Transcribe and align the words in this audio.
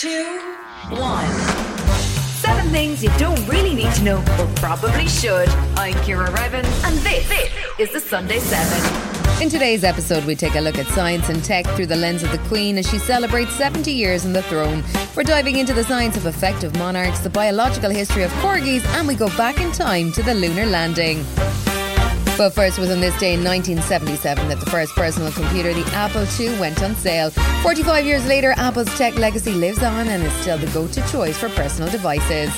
two, 0.00 0.40
one. 0.88 1.28
Seven 2.40 2.70
things 2.70 3.04
you 3.04 3.10
don't 3.18 3.46
really 3.46 3.74
need 3.74 3.92
to 3.96 4.02
know, 4.02 4.22
but 4.38 4.56
probably 4.56 5.06
should. 5.06 5.46
I'm 5.76 5.92
Ciara 6.04 6.30
Revin, 6.30 6.64
and 6.86 6.96
this, 7.00 7.28
this 7.28 7.50
is 7.78 7.92
the 7.92 8.00
Sunday 8.00 8.38
Seven. 8.38 9.42
In 9.42 9.50
today's 9.50 9.84
episode, 9.84 10.24
we 10.24 10.34
take 10.34 10.54
a 10.54 10.60
look 10.60 10.78
at 10.78 10.86
science 10.86 11.28
and 11.28 11.44
tech 11.44 11.66
through 11.76 11.84
the 11.84 11.96
lens 11.96 12.22
of 12.22 12.32
the 12.32 12.38
Queen 12.48 12.78
as 12.78 12.88
she 12.88 12.98
celebrates 12.98 13.52
70 13.56 13.92
years 13.92 14.24
on 14.24 14.32
the 14.32 14.42
throne. 14.44 14.82
We're 15.14 15.22
diving 15.22 15.56
into 15.56 15.74
the 15.74 15.84
science 15.84 16.16
of 16.16 16.24
effective 16.24 16.74
monarchs, 16.78 17.20
the 17.20 17.28
biological 17.28 17.90
history 17.90 18.22
of 18.22 18.30
corgis, 18.40 18.82
and 18.98 19.06
we 19.06 19.14
go 19.14 19.28
back 19.36 19.60
in 19.60 19.70
time 19.70 20.12
to 20.12 20.22
the 20.22 20.32
lunar 20.32 20.64
landing. 20.64 21.26
But 22.40 22.54
first 22.54 22.78
was 22.78 22.90
on 22.90 23.02
this 23.02 23.12
day 23.18 23.34
in 23.34 23.44
1977 23.44 24.48
that 24.48 24.60
the 24.60 24.70
first 24.70 24.94
personal 24.94 25.30
computer, 25.30 25.74
the 25.74 25.84
Apple 25.92 26.24
II, 26.40 26.58
went 26.58 26.82
on 26.82 26.96
sale. 26.96 27.28
45 27.62 28.06
years 28.06 28.26
later, 28.26 28.54
Apple's 28.56 28.88
tech 28.96 29.16
legacy 29.16 29.52
lives 29.52 29.82
on 29.82 30.08
and 30.08 30.22
is 30.22 30.32
still 30.40 30.56
the 30.56 30.66
go 30.68 30.88
to 30.88 31.06
choice 31.08 31.36
for 31.36 31.50
personal 31.50 31.90
devices. 31.90 32.48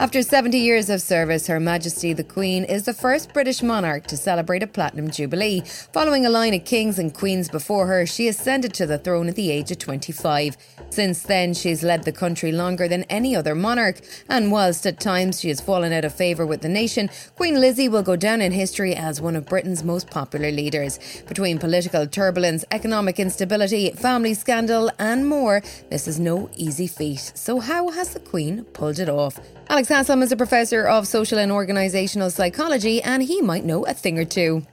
After 0.00 0.22
70 0.22 0.56
years 0.56 0.90
of 0.90 1.02
service, 1.02 1.48
Her 1.48 1.58
Majesty 1.58 2.12
the 2.12 2.22
Queen 2.22 2.62
is 2.62 2.84
the 2.84 2.94
first 2.94 3.32
British 3.32 3.64
monarch 3.64 4.06
to 4.06 4.16
celebrate 4.16 4.62
a 4.62 4.68
platinum 4.68 5.10
jubilee. 5.10 5.62
Following 5.92 6.24
a 6.24 6.30
line 6.30 6.54
of 6.54 6.64
kings 6.64 7.00
and 7.00 7.12
queens 7.12 7.48
before 7.48 7.88
her, 7.88 8.06
she 8.06 8.28
ascended 8.28 8.72
to 8.74 8.86
the 8.86 8.98
throne 8.98 9.28
at 9.28 9.34
the 9.34 9.50
age 9.50 9.72
of 9.72 9.78
25. 9.78 10.56
Since 10.90 11.22
then, 11.22 11.52
she's 11.52 11.82
led 11.82 12.04
the 12.04 12.12
country 12.12 12.52
longer 12.52 12.86
than 12.86 13.02
any 13.10 13.34
other 13.34 13.56
monarch, 13.56 14.00
and 14.28 14.52
whilst 14.52 14.86
at 14.86 15.00
times 15.00 15.40
she 15.40 15.48
has 15.48 15.60
fallen 15.60 15.92
out 15.92 16.04
of 16.04 16.14
favour 16.14 16.46
with 16.46 16.62
the 16.62 16.68
nation, 16.68 17.10
Queen 17.34 17.60
Lizzie 17.60 17.88
will 17.88 18.04
go 18.04 18.14
down 18.14 18.40
in 18.40 18.52
history 18.52 18.94
as 18.94 19.20
one 19.20 19.34
of 19.34 19.46
Britain's 19.46 19.82
most 19.82 20.08
popular 20.08 20.52
leaders. 20.52 21.00
Between 21.26 21.58
political 21.58 22.06
turbulence, 22.06 22.64
economic 22.70 23.18
instability, 23.18 23.90
family 23.90 24.34
scandal, 24.34 24.92
and 25.00 25.26
more, 25.26 25.60
this 25.90 26.06
is 26.06 26.20
no 26.20 26.50
easy 26.54 26.86
feat. 26.86 27.32
So, 27.34 27.58
how 27.58 27.90
has 27.90 28.14
the 28.14 28.20
Queen 28.20 28.62
pulled 28.62 29.00
it 29.00 29.08
off? 29.08 29.40
Alex 29.70 29.87
Haslam 29.88 30.22
is 30.22 30.32
a 30.32 30.36
professor 30.36 30.86
of 30.86 31.08
social 31.08 31.38
and 31.38 31.50
organisational 31.50 32.30
psychology, 32.30 33.02
and 33.02 33.22
he 33.22 33.40
might 33.40 33.64
know 33.64 33.84
a 33.86 33.94
thing 33.94 34.18
or 34.18 34.24
two. 34.24 34.66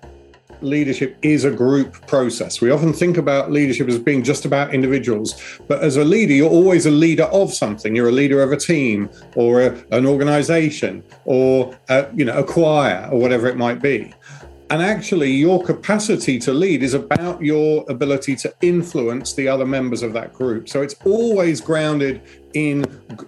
Leadership 0.61 1.17
is 1.22 1.44
a 1.44 1.52
group 1.52 2.05
process. 2.07 2.61
We 2.61 2.72
often 2.72 2.94
think 2.94 3.17
about 3.17 3.52
leadership 3.52 3.88
as 3.88 3.97
being 3.99 4.23
just 4.23 4.45
about 4.45 4.73
individuals, 4.73 5.59
but 5.67 5.83
as 5.83 5.97
a 5.97 6.03
leader, 6.03 6.33
you're 6.33 6.49
always 6.49 6.85
a 6.85 6.91
leader 6.91 7.25
of 7.25 7.53
something. 7.53 7.95
You're 7.95 8.09
a 8.09 8.13
leader 8.13 8.41
of 8.41 8.52
a 8.52 8.57
team 8.57 9.09
or 9.35 9.61
a, 9.61 9.85
an 9.91 10.05
organisation 10.05 11.03
or 11.25 11.77
a, 11.89 12.07
you 12.13 12.25
know 12.25 12.38
a 12.38 12.44
choir 12.44 13.09
or 13.11 13.19
whatever 13.19 13.47
it 13.47 13.57
might 13.57 13.81
be. 13.81 14.13
And 14.72 14.81
actually, 14.81 15.31
your 15.31 15.63
capacity 15.63 16.39
to 16.39 16.52
lead 16.52 16.81
is 16.81 16.95
about 16.95 17.41
your 17.41 17.85
ability 17.88 18.35
to 18.38 18.53
influence 18.61 19.33
the 19.33 19.47
other 19.47 19.66
members 19.66 20.02
of 20.02 20.13
that 20.13 20.33
group. 20.33 20.67
So 20.67 20.81
it's 20.81 20.95
always 21.05 21.61
grounded 21.61 22.23
in 22.55 22.83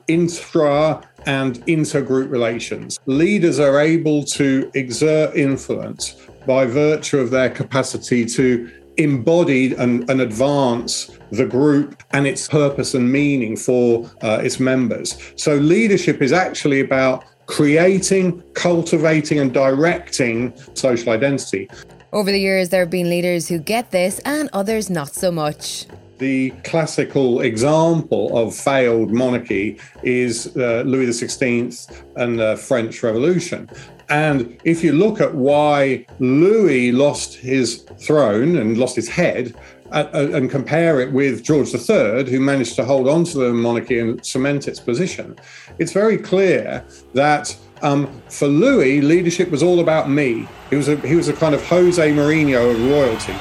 intra 0.08 1.08
and 1.28 1.58
intergroup 1.68 2.32
relations. 2.32 3.00
Leaders 3.06 3.60
are 3.60 3.80
able 3.80 4.24
to 4.24 4.72
exert 4.74 5.36
influence 5.36 6.16
by 6.48 6.66
virtue 6.66 7.20
of 7.20 7.30
their 7.30 7.50
capacity 7.50 8.26
to 8.26 8.72
embody 8.98 9.76
and, 9.76 10.10
and 10.10 10.22
advance 10.22 11.12
the 11.32 11.46
group 11.46 12.02
and 12.12 12.26
its 12.26 12.48
purpose 12.48 12.96
and 12.96 13.12
meaning 13.12 13.56
for 13.56 14.10
uh, 14.24 14.40
its 14.42 14.60
members. 14.60 15.18
So, 15.36 15.56
leadership 15.56 16.22
is 16.22 16.32
actually 16.34 16.80
about 16.80 17.26
creating, 17.46 18.42
cultivating, 18.54 19.40
and 19.40 19.54
directing 19.54 20.54
social 20.74 21.12
identity. 21.12 21.70
Over 22.14 22.32
the 22.32 22.40
years, 22.40 22.70
there 22.70 22.82
have 22.82 22.90
been 22.90 23.10
leaders 23.10 23.48
who 23.48 23.60
get 23.60 23.92
this 23.92 24.20
and 24.20 24.50
others 24.54 24.90
not 24.90 25.14
so 25.14 25.32
much. 25.32 25.86
The 26.18 26.52
classical 26.64 27.42
example 27.42 28.36
of 28.36 28.56
failed 28.56 29.12
monarchy 29.12 29.80
is 30.04 30.56
uh, 30.58 30.84
Louis 30.86 31.08
XVI 31.08 32.04
and 32.16 32.40
the 32.40 32.58
French 32.58 33.04
Revolution. 33.04 33.70
And 34.10 34.58
if 34.64 34.84
you 34.84 34.94
look 34.94 35.20
at 35.20 35.36
why 35.36 36.06
Louis 36.20 36.92
lost 36.92 37.36
his 37.36 37.84
throne 38.00 38.56
and 38.56 38.78
lost 38.78 38.96
his 38.96 39.10
head, 39.10 39.54
uh, 39.92 40.10
uh, 40.14 40.30
and 40.34 40.50
compare 40.50 41.00
it 41.00 41.14
with 41.14 41.44
George 41.44 41.74
III, 41.74 42.30
who 42.30 42.42
managed 42.42 42.76
to 42.76 42.84
hold 42.84 43.08
on 43.08 43.24
to 43.24 43.38
the 43.38 43.54
monarchy 43.54 44.00
and 44.00 44.26
cement 44.26 44.68
its 44.68 44.82
position, 44.82 45.38
it's 45.80 45.94
very 45.94 46.18
clear 46.18 46.86
that 47.14 47.56
um, 47.82 48.22
for 48.30 48.48
Louis, 48.48 49.02
leadership 49.02 49.50
was 49.50 49.64
all 49.64 49.80
about 49.80 50.10
me. 50.10 50.48
He 50.70 50.76
was 50.76 50.90
a, 50.90 50.98
he 51.08 51.16
was 51.16 51.30
a 51.30 51.34
kind 51.34 51.56
of 51.56 51.66
Jose 51.66 52.12
Mourinho 52.12 52.72
of 52.72 52.90
royalty, 52.90 53.36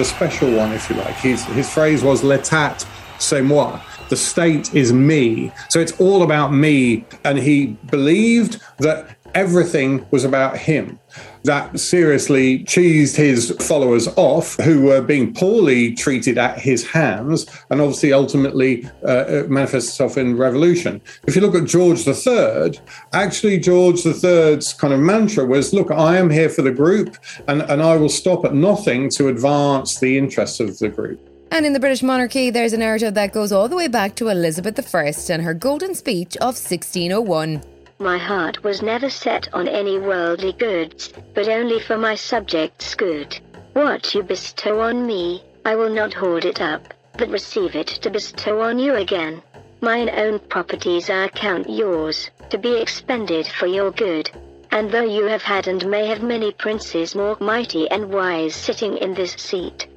the 0.00 0.04
special 0.06 0.50
one, 0.56 0.72
if 0.72 0.88
you 0.88 0.96
like. 0.96 1.14
His, 1.16 1.44
his 1.44 1.68
phrase 1.68 2.02
was 2.02 2.22
"L'état, 2.22 2.86
c'est 3.18 3.42
moi." 3.42 3.78
The 4.08 4.16
state 4.16 4.74
is 4.74 4.94
me. 4.94 5.52
So 5.68 5.78
it's 5.78 5.92
all 6.00 6.22
about 6.22 6.54
me. 6.54 7.04
And 7.22 7.38
he 7.38 7.76
believed 7.90 8.62
that 8.78 9.19
everything 9.34 10.06
was 10.10 10.24
about 10.24 10.56
him. 10.56 10.98
That 11.44 11.80
seriously 11.80 12.64
cheesed 12.64 13.16
his 13.16 13.50
followers 13.60 14.08
off, 14.16 14.56
who 14.56 14.82
were 14.82 15.00
being 15.00 15.32
poorly 15.32 15.94
treated 15.94 16.38
at 16.38 16.58
his 16.58 16.86
hands, 16.86 17.46
and 17.70 17.80
obviously 17.80 18.12
ultimately 18.12 18.88
uh, 19.04 19.44
manifests 19.48 19.90
itself 19.90 20.18
in 20.18 20.36
revolution. 20.36 21.00
If 21.26 21.34
you 21.34 21.40
look 21.42 21.54
at 21.54 21.64
George 21.64 22.06
III, 22.06 22.78
actually, 23.12 23.58
George 23.58 24.04
III's 24.04 24.74
kind 24.74 24.92
of 24.92 25.00
mantra 25.00 25.46
was 25.46 25.72
look, 25.72 25.90
I 25.90 26.16
am 26.18 26.30
here 26.30 26.48
for 26.48 26.62
the 26.62 26.72
group, 26.72 27.16
and, 27.48 27.62
and 27.62 27.82
I 27.82 27.96
will 27.96 28.08
stop 28.08 28.44
at 28.44 28.54
nothing 28.54 29.08
to 29.10 29.28
advance 29.28 29.98
the 29.98 30.18
interests 30.18 30.60
of 30.60 30.78
the 30.78 30.88
group. 30.88 31.26
And 31.52 31.66
in 31.66 31.72
the 31.72 31.80
British 31.80 32.02
monarchy, 32.02 32.50
there's 32.50 32.72
a 32.72 32.78
narrative 32.78 33.14
that 33.14 33.32
goes 33.32 33.50
all 33.50 33.68
the 33.68 33.74
way 33.74 33.88
back 33.88 34.14
to 34.16 34.28
Elizabeth 34.28 34.94
I 34.94 35.12
and 35.32 35.42
her 35.42 35.52
golden 35.52 35.96
speech 35.96 36.36
of 36.36 36.54
1601. 36.54 37.60
My 38.02 38.16
heart 38.16 38.64
was 38.64 38.80
never 38.80 39.10
set 39.10 39.52
on 39.52 39.68
any 39.68 39.98
worldly 39.98 40.54
goods, 40.54 41.12
but 41.34 41.50
only 41.50 41.78
for 41.78 41.98
my 41.98 42.14
subjects' 42.14 42.94
good. 42.94 43.38
What 43.74 44.14
you 44.14 44.22
bestow 44.22 44.80
on 44.80 45.06
me, 45.06 45.44
I 45.66 45.76
will 45.76 45.90
not 45.90 46.14
hoard 46.14 46.46
it 46.46 46.62
up, 46.62 46.94
but 47.18 47.28
receive 47.28 47.76
it 47.76 47.88
to 47.88 48.08
bestow 48.08 48.62
on 48.62 48.78
you 48.78 48.94
again. 48.94 49.42
Mine 49.82 50.08
own 50.08 50.38
properties 50.38 51.10
I 51.10 51.28
count 51.28 51.68
yours, 51.68 52.30
to 52.48 52.56
be 52.56 52.80
expended 52.80 53.46
for 53.46 53.66
your 53.66 53.90
good. 53.90 54.30
And 54.70 54.90
though 54.90 55.04
you 55.04 55.24
have 55.24 55.42
had 55.42 55.68
and 55.68 55.84
may 55.86 56.06
have 56.06 56.22
many 56.22 56.52
princes 56.52 57.14
more 57.14 57.36
mighty 57.38 57.86
and 57.90 58.10
wise 58.10 58.54
sitting 58.54 58.96
in 58.96 59.12
this 59.12 59.32
seat, 59.32 59.88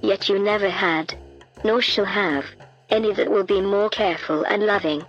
yet 0.00 0.28
you 0.28 0.38
never 0.38 0.68
had, 0.68 1.12
nor 1.64 1.82
shall 1.82 2.04
have, 2.04 2.44
any 2.88 3.12
that 3.14 3.28
will 3.28 3.42
be 3.42 3.60
more 3.60 3.90
careful 3.90 4.44
and 4.44 4.64
loving 4.64 5.04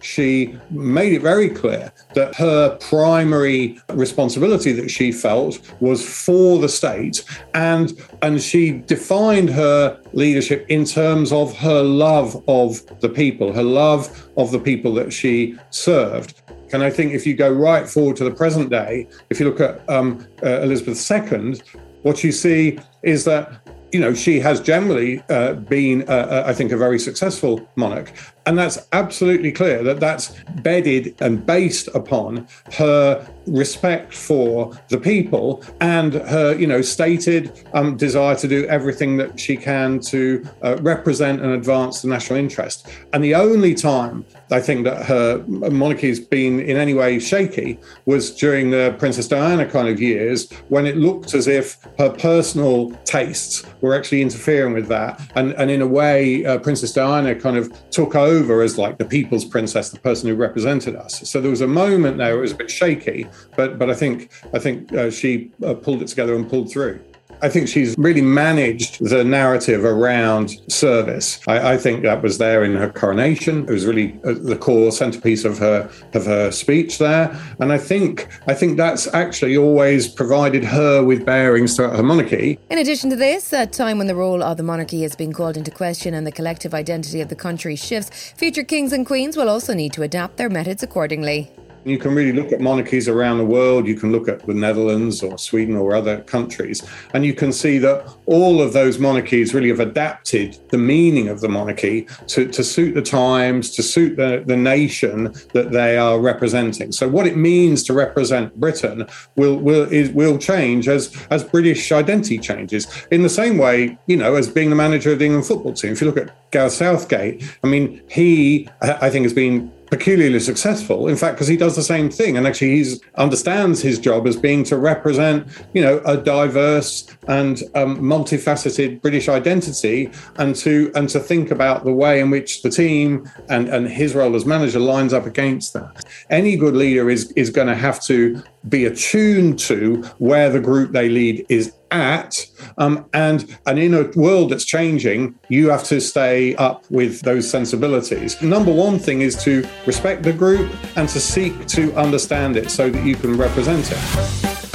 she 0.00 0.58
made 0.70 1.12
it 1.12 1.22
very 1.22 1.48
clear 1.48 1.92
that 2.14 2.34
her 2.34 2.76
primary 2.76 3.80
responsibility 3.90 4.72
that 4.72 4.90
she 4.90 5.12
felt 5.12 5.58
was 5.80 6.06
for 6.06 6.58
the 6.58 6.68
state 6.68 7.24
and 7.54 8.00
and 8.22 8.40
she 8.40 8.72
defined 8.86 9.50
her 9.50 10.00
leadership 10.12 10.66
in 10.68 10.84
terms 10.84 11.32
of 11.32 11.56
her 11.56 11.82
love 11.82 12.42
of 12.48 12.84
the 13.00 13.08
people 13.08 13.52
her 13.52 13.62
love 13.62 14.28
of 14.36 14.50
the 14.50 14.58
people 14.58 14.94
that 14.94 15.12
she 15.12 15.56
served 15.70 16.42
and 16.72 16.82
I 16.82 16.90
think 16.90 17.12
if 17.12 17.26
you 17.26 17.34
go 17.34 17.50
right 17.50 17.88
forward 17.88 18.16
to 18.16 18.24
the 18.24 18.30
present 18.30 18.68
day, 18.68 19.08
if 19.30 19.40
you 19.40 19.46
look 19.46 19.58
at 19.60 19.88
um, 19.88 20.26
uh, 20.42 20.60
Elizabeth 20.60 21.10
II, 21.10 21.58
what 22.02 22.22
you 22.22 22.30
see 22.30 22.78
is 23.02 23.24
that 23.24 23.66
you 23.92 24.00
know, 24.00 24.12
she 24.12 24.38
has 24.40 24.60
generally 24.60 25.22
uh, 25.30 25.54
been, 25.54 26.08
uh, 26.08 26.44
I 26.46 26.52
think, 26.52 26.72
a 26.72 26.76
very 26.76 26.98
successful 26.98 27.66
monarch. 27.76 28.12
And 28.48 28.56
that's 28.56 28.78
absolutely 28.92 29.52
clear 29.52 29.82
that 29.82 30.00
that's 30.00 30.34
bedded 30.62 31.14
and 31.20 31.44
based 31.44 31.88
upon 31.88 32.48
her 32.72 33.28
respect 33.46 34.14
for 34.14 34.72
the 34.88 34.98
people 34.98 35.62
and 35.80 36.14
her, 36.14 36.54
you 36.54 36.66
know, 36.66 36.80
stated 36.80 37.52
um, 37.74 37.96
desire 37.96 38.36
to 38.36 38.48
do 38.48 38.66
everything 38.66 39.18
that 39.18 39.38
she 39.38 39.56
can 39.56 40.00
to 40.00 40.46
uh, 40.62 40.76
represent 40.80 41.42
and 41.42 41.52
advance 41.52 42.00
the 42.00 42.08
national 42.08 42.38
interest. 42.38 42.88
And 43.12 43.22
the 43.22 43.34
only 43.34 43.74
time 43.74 44.24
I 44.50 44.60
think 44.60 44.84
that 44.84 45.04
her 45.04 45.44
monarchy 45.46 46.08
has 46.08 46.20
been 46.20 46.60
in 46.60 46.78
any 46.78 46.94
way 46.94 47.18
shaky 47.18 47.78
was 48.06 48.34
during 48.34 48.70
the 48.70 48.96
Princess 48.98 49.28
Diana 49.28 49.66
kind 49.66 49.88
of 49.88 50.00
years 50.00 50.50
when 50.68 50.86
it 50.86 50.96
looked 50.96 51.34
as 51.34 51.48
if 51.48 51.76
her 51.98 52.08
personal 52.10 52.92
tastes 53.04 53.62
were 53.82 53.94
actually 53.94 54.22
interfering 54.22 54.72
with 54.72 54.88
that. 54.88 55.20
And, 55.34 55.52
and 55.54 55.70
in 55.70 55.82
a 55.82 55.86
way, 55.86 56.46
uh, 56.46 56.58
Princess 56.58 56.94
Diana 56.94 57.34
kind 57.34 57.58
of 57.58 57.72
took 57.90 58.14
over 58.14 58.37
as 58.62 58.78
like 58.78 58.98
the 58.98 59.04
people's 59.04 59.44
princess, 59.44 59.90
the 59.90 60.00
person 60.00 60.28
who 60.28 60.34
represented 60.34 60.96
us. 60.96 61.28
So 61.28 61.40
there 61.40 61.50
was 61.50 61.60
a 61.60 61.68
moment 61.68 62.18
there 62.18 62.36
it 62.36 62.40
was 62.40 62.52
a 62.52 62.56
bit 62.56 62.70
shaky, 62.70 63.26
but 63.56 63.78
but 63.78 63.90
I 63.90 63.94
think 63.94 64.30
I 64.52 64.58
think 64.58 64.92
uh, 64.92 65.10
she 65.10 65.50
uh, 65.64 65.74
pulled 65.74 66.02
it 66.02 66.08
together 66.08 66.34
and 66.34 66.48
pulled 66.48 66.70
through. 66.70 67.00
I 67.40 67.48
think 67.48 67.68
she's 67.68 67.96
really 67.98 68.22
managed 68.22 69.04
the 69.04 69.22
narrative 69.22 69.84
around 69.84 70.56
service. 70.68 71.40
I, 71.46 71.74
I 71.74 71.76
think 71.76 72.02
that 72.02 72.22
was 72.22 72.38
there 72.38 72.64
in 72.64 72.74
her 72.74 72.90
coronation. 72.90 73.64
It 73.64 73.70
was 73.70 73.86
really 73.86 74.18
uh, 74.24 74.34
the 74.34 74.56
core 74.56 74.90
centerpiece 74.90 75.44
of 75.44 75.58
her 75.58 75.90
of 76.14 76.26
her 76.26 76.50
speech 76.50 76.98
there, 76.98 77.38
and 77.60 77.72
I 77.72 77.78
think 77.78 78.28
I 78.46 78.54
think 78.54 78.76
that's 78.76 79.12
actually 79.14 79.56
always 79.56 80.08
provided 80.08 80.64
her 80.64 81.04
with 81.04 81.24
bearings 81.24 81.76
throughout 81.76 81.96
her 81.96 82.02
monarchy. 82.02 82.58
In 82.70 82.78
addition 82.78 83.10
to 83.10 83.16
this, 83.16 83.52
at 83.52 83.68
a 83.68 83.70
time 83.70 83.98
when 83.98 84.06
the 84.06 84.16
role 84.16 84.42
of 84.42 84.56
the 84.56 84.62
monarchy 84.62 85.02
has 85.02 85.14
been 85.14 85.32
called 85.32 85.56
into 85.56 85.70
question 85.70 86.14
and 86.14 86.26
the 86.26 86.32
collective 86.32 86.74
identity 86.74 87.20
of 87.20 87.28
the 87.28 87.36
country 87.36 87.76
shifts, 87.76 88.32
future 88.36 88.64
kings 88.64 88.92
and 88.92 89.06
queens 89.06 89.36
will 89.36 89.48
also 89.48 89.74
need 89.74 89.92
to 89.92 90.02
adapt 90.02 90.36
their 90.36 90.50
methods 90.50 90.82
accordingly. 90.82 91.50
You 91.84 91.98
can 91.98 92.14
really 92.14 92.32
look 92.32 92.52
at 92.52 92.60
monarchies 92.60 93.08
around 93.08 93.38
the 93.38 93.44
world. 93.44 93.86
You 93.86 93.94
can 93.94 94.12
look 94.12 94.28
at 94.28 94.46
the 94.46 94.54
Netherlands 94.54 95.22
or 95.22 95.38
Sweden 95.38 95.76
or 95.76 95.94
other 95.94 96.20
countries, 96.22 96.86
and 97.14 97.24
you 97.24 97.34
can 97.34 97.52
see 97.52 97.78
that 97.78 98.08
all 98.26 98.60
of 98.60 98.72
those 98.72 98.98
monarchies 98.98 99.54
really 99.54 99.68
have 99.68 99.80
adapted 99.80 100.58
the 100.70 100.78
meaning 100.78 101.28
of 101.28 101.40
the 101.40 101.48
monarchy 101.48 102.06
to, 102.28 102.48
to 102.48 102.62
suit 102.62 102.94
the 102.94 103.02
times, 103.02 103.70
to 103.70 103.82
suit 103.82 104.16
the, 104.16 104.42
the 104.46 104.56
nation 104.56 105.32
that 105.52 105.70
they 105.72 105.96
are 105.96 106.20
representing. 106.20 106.92
So, 106.92 107.08
what 107.08 107.26
it 107.26 107.36
means 107.36 107.82
to 107.84 107.92
represent 107.92 108.54
Britain 108.58 109.06
will 109.36 109.56
will 109.56 109.90
is, 109.92 110.10
will 110.10 110.38
change 110.38 110.88
as 110.88 111.14
as 111.30 111.44
British 111.44 111.90
identity 111.92 112.38
changes. 112.38 112.86
In 113.10 113.22
the 113.22 113.28
same 113.28 113.58
way, 113.58 113.98
you 114.06 114.16
know, 114.16 114.34
as 114.34 114.48
being 114.48 114.70
the 114.70 114.76
manager 114.76 115.12
of 115.12 115.18
the 115.18 115.24
England 115.24 115.46
football 115.46 115.72
team. 115.72 115.92
If 115.92 116.00
you 116.00 116.06
look 116.06 116.16
at 116.16 116.50
Gareth 116.50 116.72
Southgate, 116.72 117.42
I 117.62 117.66
mean, 117.66 118.02
he 118.10 118.68
I 118.80 119.10
think 119.10 119.24
has 119.24 119.32
been 119.32 119.72
peculiarly 119.90 120.40
successful. 120.40 121.08
In 121.08 121.16
fact, 121.16 121.36
because 121.36 121.48
he 121.48 121.56
does 121.56 121.76
the 121.76 121.82
same 121.82 122.10
thing, 122.10 122.36
and 122.36 122.46
actually 122.46 122.82
he 122.82 123.00
understands 123.16 123.80
his 123.80 123.98
job 123.98 124.26
as 124.26 124.36
being 124.36 124.64
to 124.64 124.76
represent, 124.76 125.46
you 125.72 125.82
know, 125.82 126.00
a 126.04 126.16
diverse 126.16 127.06
and 127.26 127.62
um, 127.74 127.98
multifaceted 128.00 129.00
British 129.02 129.28
identity, 129.28 130.10
and 130.36 130.54
to 130.56 130.90
and 130.94 131.08
to 131.08 131.20
think 131.20 131.50
about 131.50 131.84
the 131.84 131.92
way 131.92 132.20
in 132.20 132.30
which 132.30 132.62
the 132.62 132.70
team 132.70 133.28
and 133.48 133.68
and 133.68 133.88
his 133.88 134.14
role 134.14 134.34
as 134.34 134.44
manager 134.44 134.78
lines 134.78 135.12
up 135.12 135.26
against 135.26 135.72
that. 135.72 136.04
Any 136.30 136.56
good 136.56 136.74
leader 136.74 137.10
is 137.10 137.32
is 137.32 137.50
going 137.50 137.68
to 137.68 137.74
have 137.74 138.02
to 138.04 138.42
be 138.68 138.84
attuned 138.84 139.58
to 139.58 140.02
where 140.18 140.50
the 140.50 140.60
group 140.60 140.92
they 140.92 141.08
lead 141.08 141.46
is 141.48 141.72
at 141.90 142.46
um, 142.78 143.06
and 143.12 143.58
and 143.66 143.78
in 143.78 143.94
a 143.94 144.04
world 144.16 144.50
that's 144.50 144.64
changing 144.64 145.38
you 145.48 145.70
have 145.70 145.84
to 145.84 146.00
stay 146.00 146.54
up 146.56 146.84
with 146.90 147.20
those 147.22 147.48
sensibilities. 147.48 148.40
Number 148.42 148.72
one 148.72 148.98
thing 148.98 149.22
is 149.22 149.42
to 149.44 149.66
respect 149.86 150.22
the 150.22 150.32
group 150.32 150.70
and 150.96 151.08
to 151.08 151.20
seek 151.20 151.66
to 151.68 151.92
understand 151.94 152.56
it 152.56 152.70
so 152.70 152.90
that 152.90 153.04
you 153.04 153.16
can 153.16 153.36
represent 153.36 153.90
it 153.90 154.67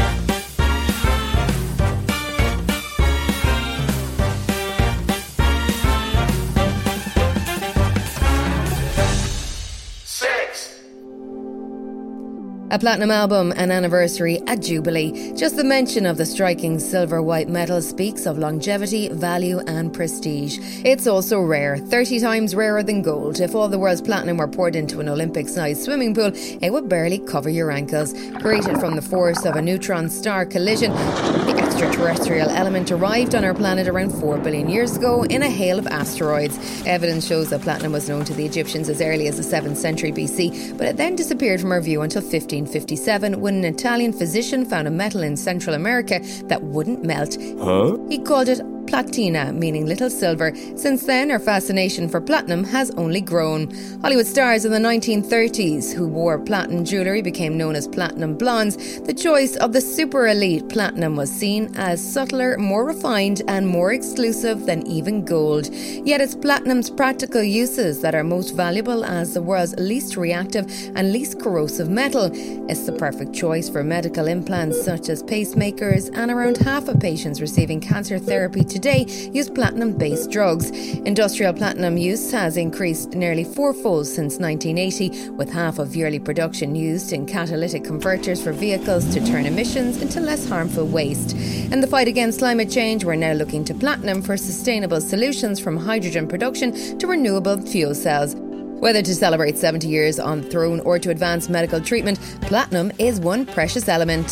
A 12.73 12.79
platinum 12.79 13.11
album, 13.11 13.53
an 13.55 13.69
anniversary, 13.69 14.41
a 14.47 14.57
jubilee. 14.57 15.31
Just 15.35 15.57
the 15.57 15.63
mention 15.63 16.07
of 16.07 16.17
the 16.17 16.25
striking 16.25 16.79
silver 16.79 17.21
white 17.21 17.47
metal 17.47 17.83
speaks 17.83 18.25
of 18.25 18.39
longevity, 18.39 19.09
value, 19.09 19.59
and 19.67 19.93
prestige. 19.93 20.57
It's 20.83 21.05
also 21.05 21.39
rare, 21.39 21.77
30 21.77 22.19
times 22.19 22.55
rarer 22.55 22.81
than 22.81 23.03
gold. 23.03 23.39
If 23.39 23.53
all 23.53 23.69
the 23.69 23.77
world's 23.77 24.01
platinum 24.01 24.37
were 24.37 24.47
poured 24.47 24.75
into 24.75 24.99
an 24.99 25.07
Olympic 25.07 25.49
sized 25.49 25.83
swimming 25.83 26.15
pool, 26.15 26.31
it 26.33 26.73
would 26.73 26.89
barely 26.89 27.19
cover 27.19 27.47
your 27.47 27.69
ankles. 27.69 28.11
Created 28.39 28.79
from 28.79 28.95
the 28.95 29.03
force 29.03 29.45
of 29.45 29.55
a 29.55 29.61
neutron 29.61 30.09
star 30.09 30.43
collision, 30.43 30.91
the 30.93 31.55
extraterrestrial 31.55 32.49
element 32.49 32.91
arrived 32.91 33.35
on 33.35 33.45
our 33.45 33.53
planet 33.53 33.87
around 33.87 34.09
4 34.19 34.39
billion 34.39 34.67
years 34.67 34.97
ago 34.97 35.21
in 35.25 35.43
a 35.43 35.49
hail 35.49 35.77
of 35.77 35.85
asteroids. 35.85 36.57
Evidence 36.87 37.27
shows 37.27 37.51
that 37.51 37.61
platinum 37.61 37.91
was 37.91 38.09
known 38.09 38.25
to 38.25 38.33
the 38.33 38.47
Egyptians 38.47 38.89
as 38.89 38.99
early 38.99 39.27
as 39.27 39.37
the 39.37 39.43
7th 39.43 39.77
century 39.77 40.11
BC, 40.11 40.75
but 40.75 40.87
it 40.87 40.97
then 40.97 41.15
disappeared 41.15 41.61
from 41.61 41.71
our 41.71 41.79
view 41.79 42.01
until 42.01 42.23
15. 42.23 42.62
1957 42.63 43.41
when 43.41 43.55
an 43.55 43.65
Italian 43.65 44.13
physician 44.13 44.65
found 44.65 44.87
a 44.87 44.91
metal 44.91 45.21
in 45.21 45.35
Central 45.35 45.75
America 45.75 46.21
that 46.45 46.63
wouldn't 46.63 47.03
melt. 47.03 47.37
Huh? 47.59 47.97
He 48.09 48.19
called 48.19 48.47
it 48.47 48.61
platina, 48.87 49.51
meaning 49.53 49.85
little 49.85 50.09
silver. 50.09 50.53
Since 50.75 51.05
then, 51.05 51.29
her 51.29 51.39
fascination 51.39 52.09
for 52.09 52.21
platinum 52.21 52.63
has 52.65 52.91
only 52.91 53.21
grown. 53.21 53.71
Hollywood 54.01 54.27
stars 54.27 54.65
in 54.65 54.71
the 54.71 54.77
1930s 54.77 55.93
who 55.93 56.07
wore 56.07 56.39
platinum 56.39 56.85
jewellery 56.85 57.21
became 57.21 57.57
known 57.57 57.75
as 57.75 57.87
platinum 57.87 58.35
blondes. 58.35 59.01
The 59.01 59.13
choice 59.13 59.55
of 59.57 59.73
the 59.73 59.81
super 59.81 60.27
elite 60.27 60.69
platinum 60.69 61.15
was 61.15 61.31
seen 61.31 61.73
as 61.75 62.01
subtler, 62.01 62.57
more 62.57 62.85
refined, 62.85 63.41
and 63.47 63.67
more 63.67 63.93
exclusive 63.93 64.65
than 64.65 64.85
even 64.87 65.25
gold. 65.25 65.69
Yet 65.73 66.21
it's 66.21 66.35
platinum's 66.35 66.89
practical 66.89 67.43
uses 67.43 68.01
that 68.01 68.15
are 68.15 68.23
most 68.23 68.55
valuable 68.55 69.03
as 69.05 69.33
the 69.33 69.41
world's 69.41 69.75
least 69.75 70.17
reactive 70.17 70.65
and 70.95 71.11
least 71.11 71.39
corrosive 71.39 71.89
metal. 71.89 72.29
It's 72.69 72.85
the 72.85 72.93
perfect 72.93 73.33
choice 73.33 73.69
for 73.69 73.83
medical 73.83 74.27
implants 74.27 74.83
such 74.83 75.09
as 75.09 75.23
pacemakers, 75.23 76.09
and 76.13 76.31
around 76.31 76.57
half 76.57 76.87
of 76.87 76.99
patients 76.99 77.41
receiving 77.41 77.79
cancer 77.79 78.19
therapy 78.19 78.63
today 78.73 79.05
use 79.31 79.49
platinum 79.49 79.93
based 79.93 80.31
drugs. 80.31 80.71
Industrial 81.05 81.53
platinum 81.53 81.95
use 81.95 82.31
has 82.31 82.57
increased 82.57 83.11
nearly 83.11 83.43
fourfold 83.43 84.07
since 84.07 84.39
1980, 84.39 85.29
with 85.31 85.51
half 85.51 85.77
of 85.77 85.95
yearly 85.95 86.19
production 86.19 86.75
used 86.75 87.13
in 87.13 87.25
catalytic 87.25 87.83
converters 87.83 88.43
for 88.43 88.51
vehicles 88.51 89.05
to 89.13 89.23
turn 89.25 89.45
emissions 89.45 90.01
into 90.01 90.19
less 90.19 90.49
harmful 90.49 90.87
waste. 90.87 91.35
In 91.71 91.81
the 91.81 91.87
fight 91.87 92.07
against 92.07 92.39
climate 92.39 92.71
change, 92.71 93.05
we're 93.05 93.15
now 93.15 93.33
looking 93.33 93.63
to 93.65 93.75
platinum 93.75 94.21
for 94.23 94.35
sustainable 94.35 94.99
solutions 94.99 95.59
from 95.59 95.77
hydrogen 95.77 96.27
production 96.27 96.97
to 96.97 97.05
renewable 97.05 97.61
fuel 97.61 97.93
cells. 97.93 98.35
Whether 98.35 99.03
to 99.03 99.15
celebrate 99.15 99.57
70 99.57 99.87
years 99.87 100.19
on 100.19 100.41
the 100.41 100.49
throne 100.49 100.79
or 100.81 100.97
to 100.99 101.11
advance 101.11 101.47
medical 101.47 101.79
treatment, 101.79 102.19
platinum 102.41 102.91
is 102.97 103.19
one 103.19 103.45
precious 103.45 103.87
element. 103.87 104.27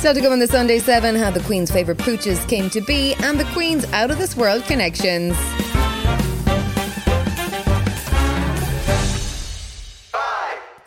Still 0.00 0.14
to 0.14 0.20
go 0.22 0.32
on 0.32 0.38
the 0.38 0.46
Sunday 0.46 0.78
7, 0.78 1.14
how 1.14 1.30
the 1.30 1.40
Queen's 1.40 1.70
favourite 1.70 2.00
pooches 2.00 2.48
came 2.48 2.70
to 2.70 2.80
be 2.80 3.12
and 3.16 3.38
the 3.38 3.44
Queen's 3.52 3.84
out 3.92 4.10
of 4.10 4.16
this 4.16 4.34
world 4.34 4.64
connections. 4.64 5.36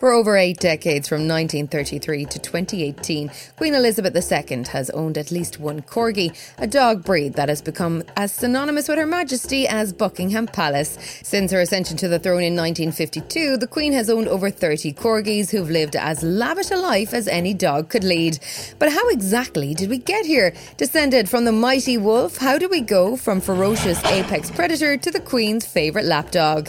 For 0.04 0.12
over 0.12 0.36
eight 0.36 0.60
decades, 0.60 1.08
from 1.08 1.30
1933 1.30 2.26
to 2.26 2.38
2018, 2.38 3.32
Queen 3.56 3.74
Elizabeth 3.74 4.14
II 4.14 4.66
has 4.66 4.90
owned 4.90 5.18
at 5.18 5.32
least 5.32 5.62
one 5.62 5.82
corgi, 5.82 6.36
a 6.58 6.68
dog 6.68 7.06
breed 7.06 7.36
that 7.36 7.48
has 7.48 7.62
become 7.62 8.04
as 8.18 8.34
synonymous 8.34 8.90
with 8.90 8.98
Her 8.98 9.06
Majesty 9.06 9.66
as 9.66 9.94
Buckingham 9.94 10.48
Palace. 10.48 10.98
Since 11.24 11.54
her 11.54 11.62
ascension 11.62 11.96
to 11.96 12.10
the 12.10 12.20
throne 12.20 12.44
in 12.44 12.54
1952, 12.54 13.56
the 13.56 13.66
Queen 13.66 13.94
has 13.94 14.10
owned 14.10 14.28
over 14.28 14.50
30 14.50 14.92
corgis 14.92 15.50
who've 15.50 15.72
lived 15.72 15.96
as 15.96 16.22
lavish 16.22 16.72
a 16.72 16.76
life 16.76 17.14
as 17.14 17.30
any 17.30 17.54
dog 17.54 17.88
could 17.88 18.04
lead. 18.04 18.40
But 18.80 18.92
how 18.92 19.08
exactly 19.08 19.74
did 19.74 19.90
we 19.90 20.00
get 20.00 20.26
here? 20.26 20.54
Descended 20.76 21.30
from 21.30 21.46
the 21.46 21.54
mighty 21.54 21.98
wolf, 21.98 22.36
how 22.36 22.58
do 22.58 22.68
we 22.68 22.82
go 22.82 23.16
from 23.16 23.40
ferocious 23.40 24.04
apex 24.04 24.52
predator 24.52 24.98
to 24.98 25.12
the 25.12 25.22
Queen's 25.22 25.66
favourite 25.66 26.08
lapdog? 26.08 26.68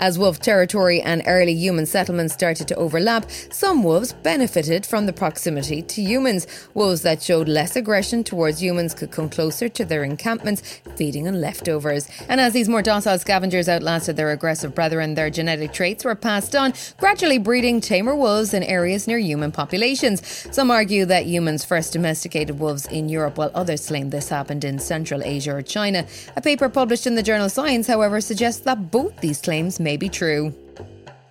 As 0.00 0.16
wolf 0.16 0.38
territory 0.38 1.00
and 1.00 1.22
early 1.26 1.54
human 1.54 1.84
settlements 1.84 2.32
started 2.32 2.68
to 2.68 2.74
overlap, 2.76 3.28
some 3.50 3.82
wolves 3.82 4.12
benefited 4.12 4.86
from 4.86 5.06
the 5.06 5.12
proximity 5.12 5.82
to 5.82 6.00
humans. 6.00 6.46
Wolves 6.74 7.02
that 7.02 7.20
showed 7.20 7.48
less 7.48 7.74
aggression 7.74 8.22
towards 8.22 8.62
humans 8.62 8.94
could 8.94 9.10
come 9.10 9.28
closer 9.28 9.68
to 9.68 9.84
their 9.84 10.04
encampments, 10.04 10.80
feeding 10.94 11.26
on 11.26 11.40
leftovers. 11.40 12.08
And 12.28 12.40
as 12.40 12.52
these 12.52 12.68
more 12.68 12.82
docile 12.82 13.18
scavengers 13.18 13.68
outlasted 13.68 14.16
their 14.16 14.30
aggressive 14.30 14.74
brethren, 14.74 15.14
their 15.14 15.30
genetic 15.30 15.72
traits 15.72 16.04
were 16.04 16.14
passed 16.14 16.54
on, 16.54 16.74
gradually 16.98 17.38
breeding 17.38 17.80
tamer 17.80 18.14
wolves 18.14 18.54
in 18.54 18.62
areas 18.62 19.08
near 19.08 19.18
human 19.18 19.50
populations. 19.50 20.22
Some 20.52 20.70
argue 20.70 21.06
that 21.06 21.26
humans 21.26 21.64
first 21.64 21.92
domesticated 21.92 22.60
wolves 22.60 22.86
in 22.86 23.08
Europe, 23.08 23.36
while 23.36 23.50
others 23.52 23.88
claim 23.88 24.10
this 24.10 24.28
happened 24.28 24.64
in 24.64 24.78
Central 24.78 25.24
Asia 25.24 25.56
or 25.56 25.62
China. 25.62 26.06
A 26.36 26.40
paper 26.40 26.68
published 26.68 27.06
in 27.06 27.16
the 27.16 27.22
journal 27.22 27.48
Science, 27.48 27.88
however, 27.88 28.20
suggests 28.20 28.60
that 28.60 28.92
both 28.92 29.20
these 29.20 29.40
claims 29.40 29.80
may 29.80 29.87
be 29.96 30.08
true. 30.08 30.54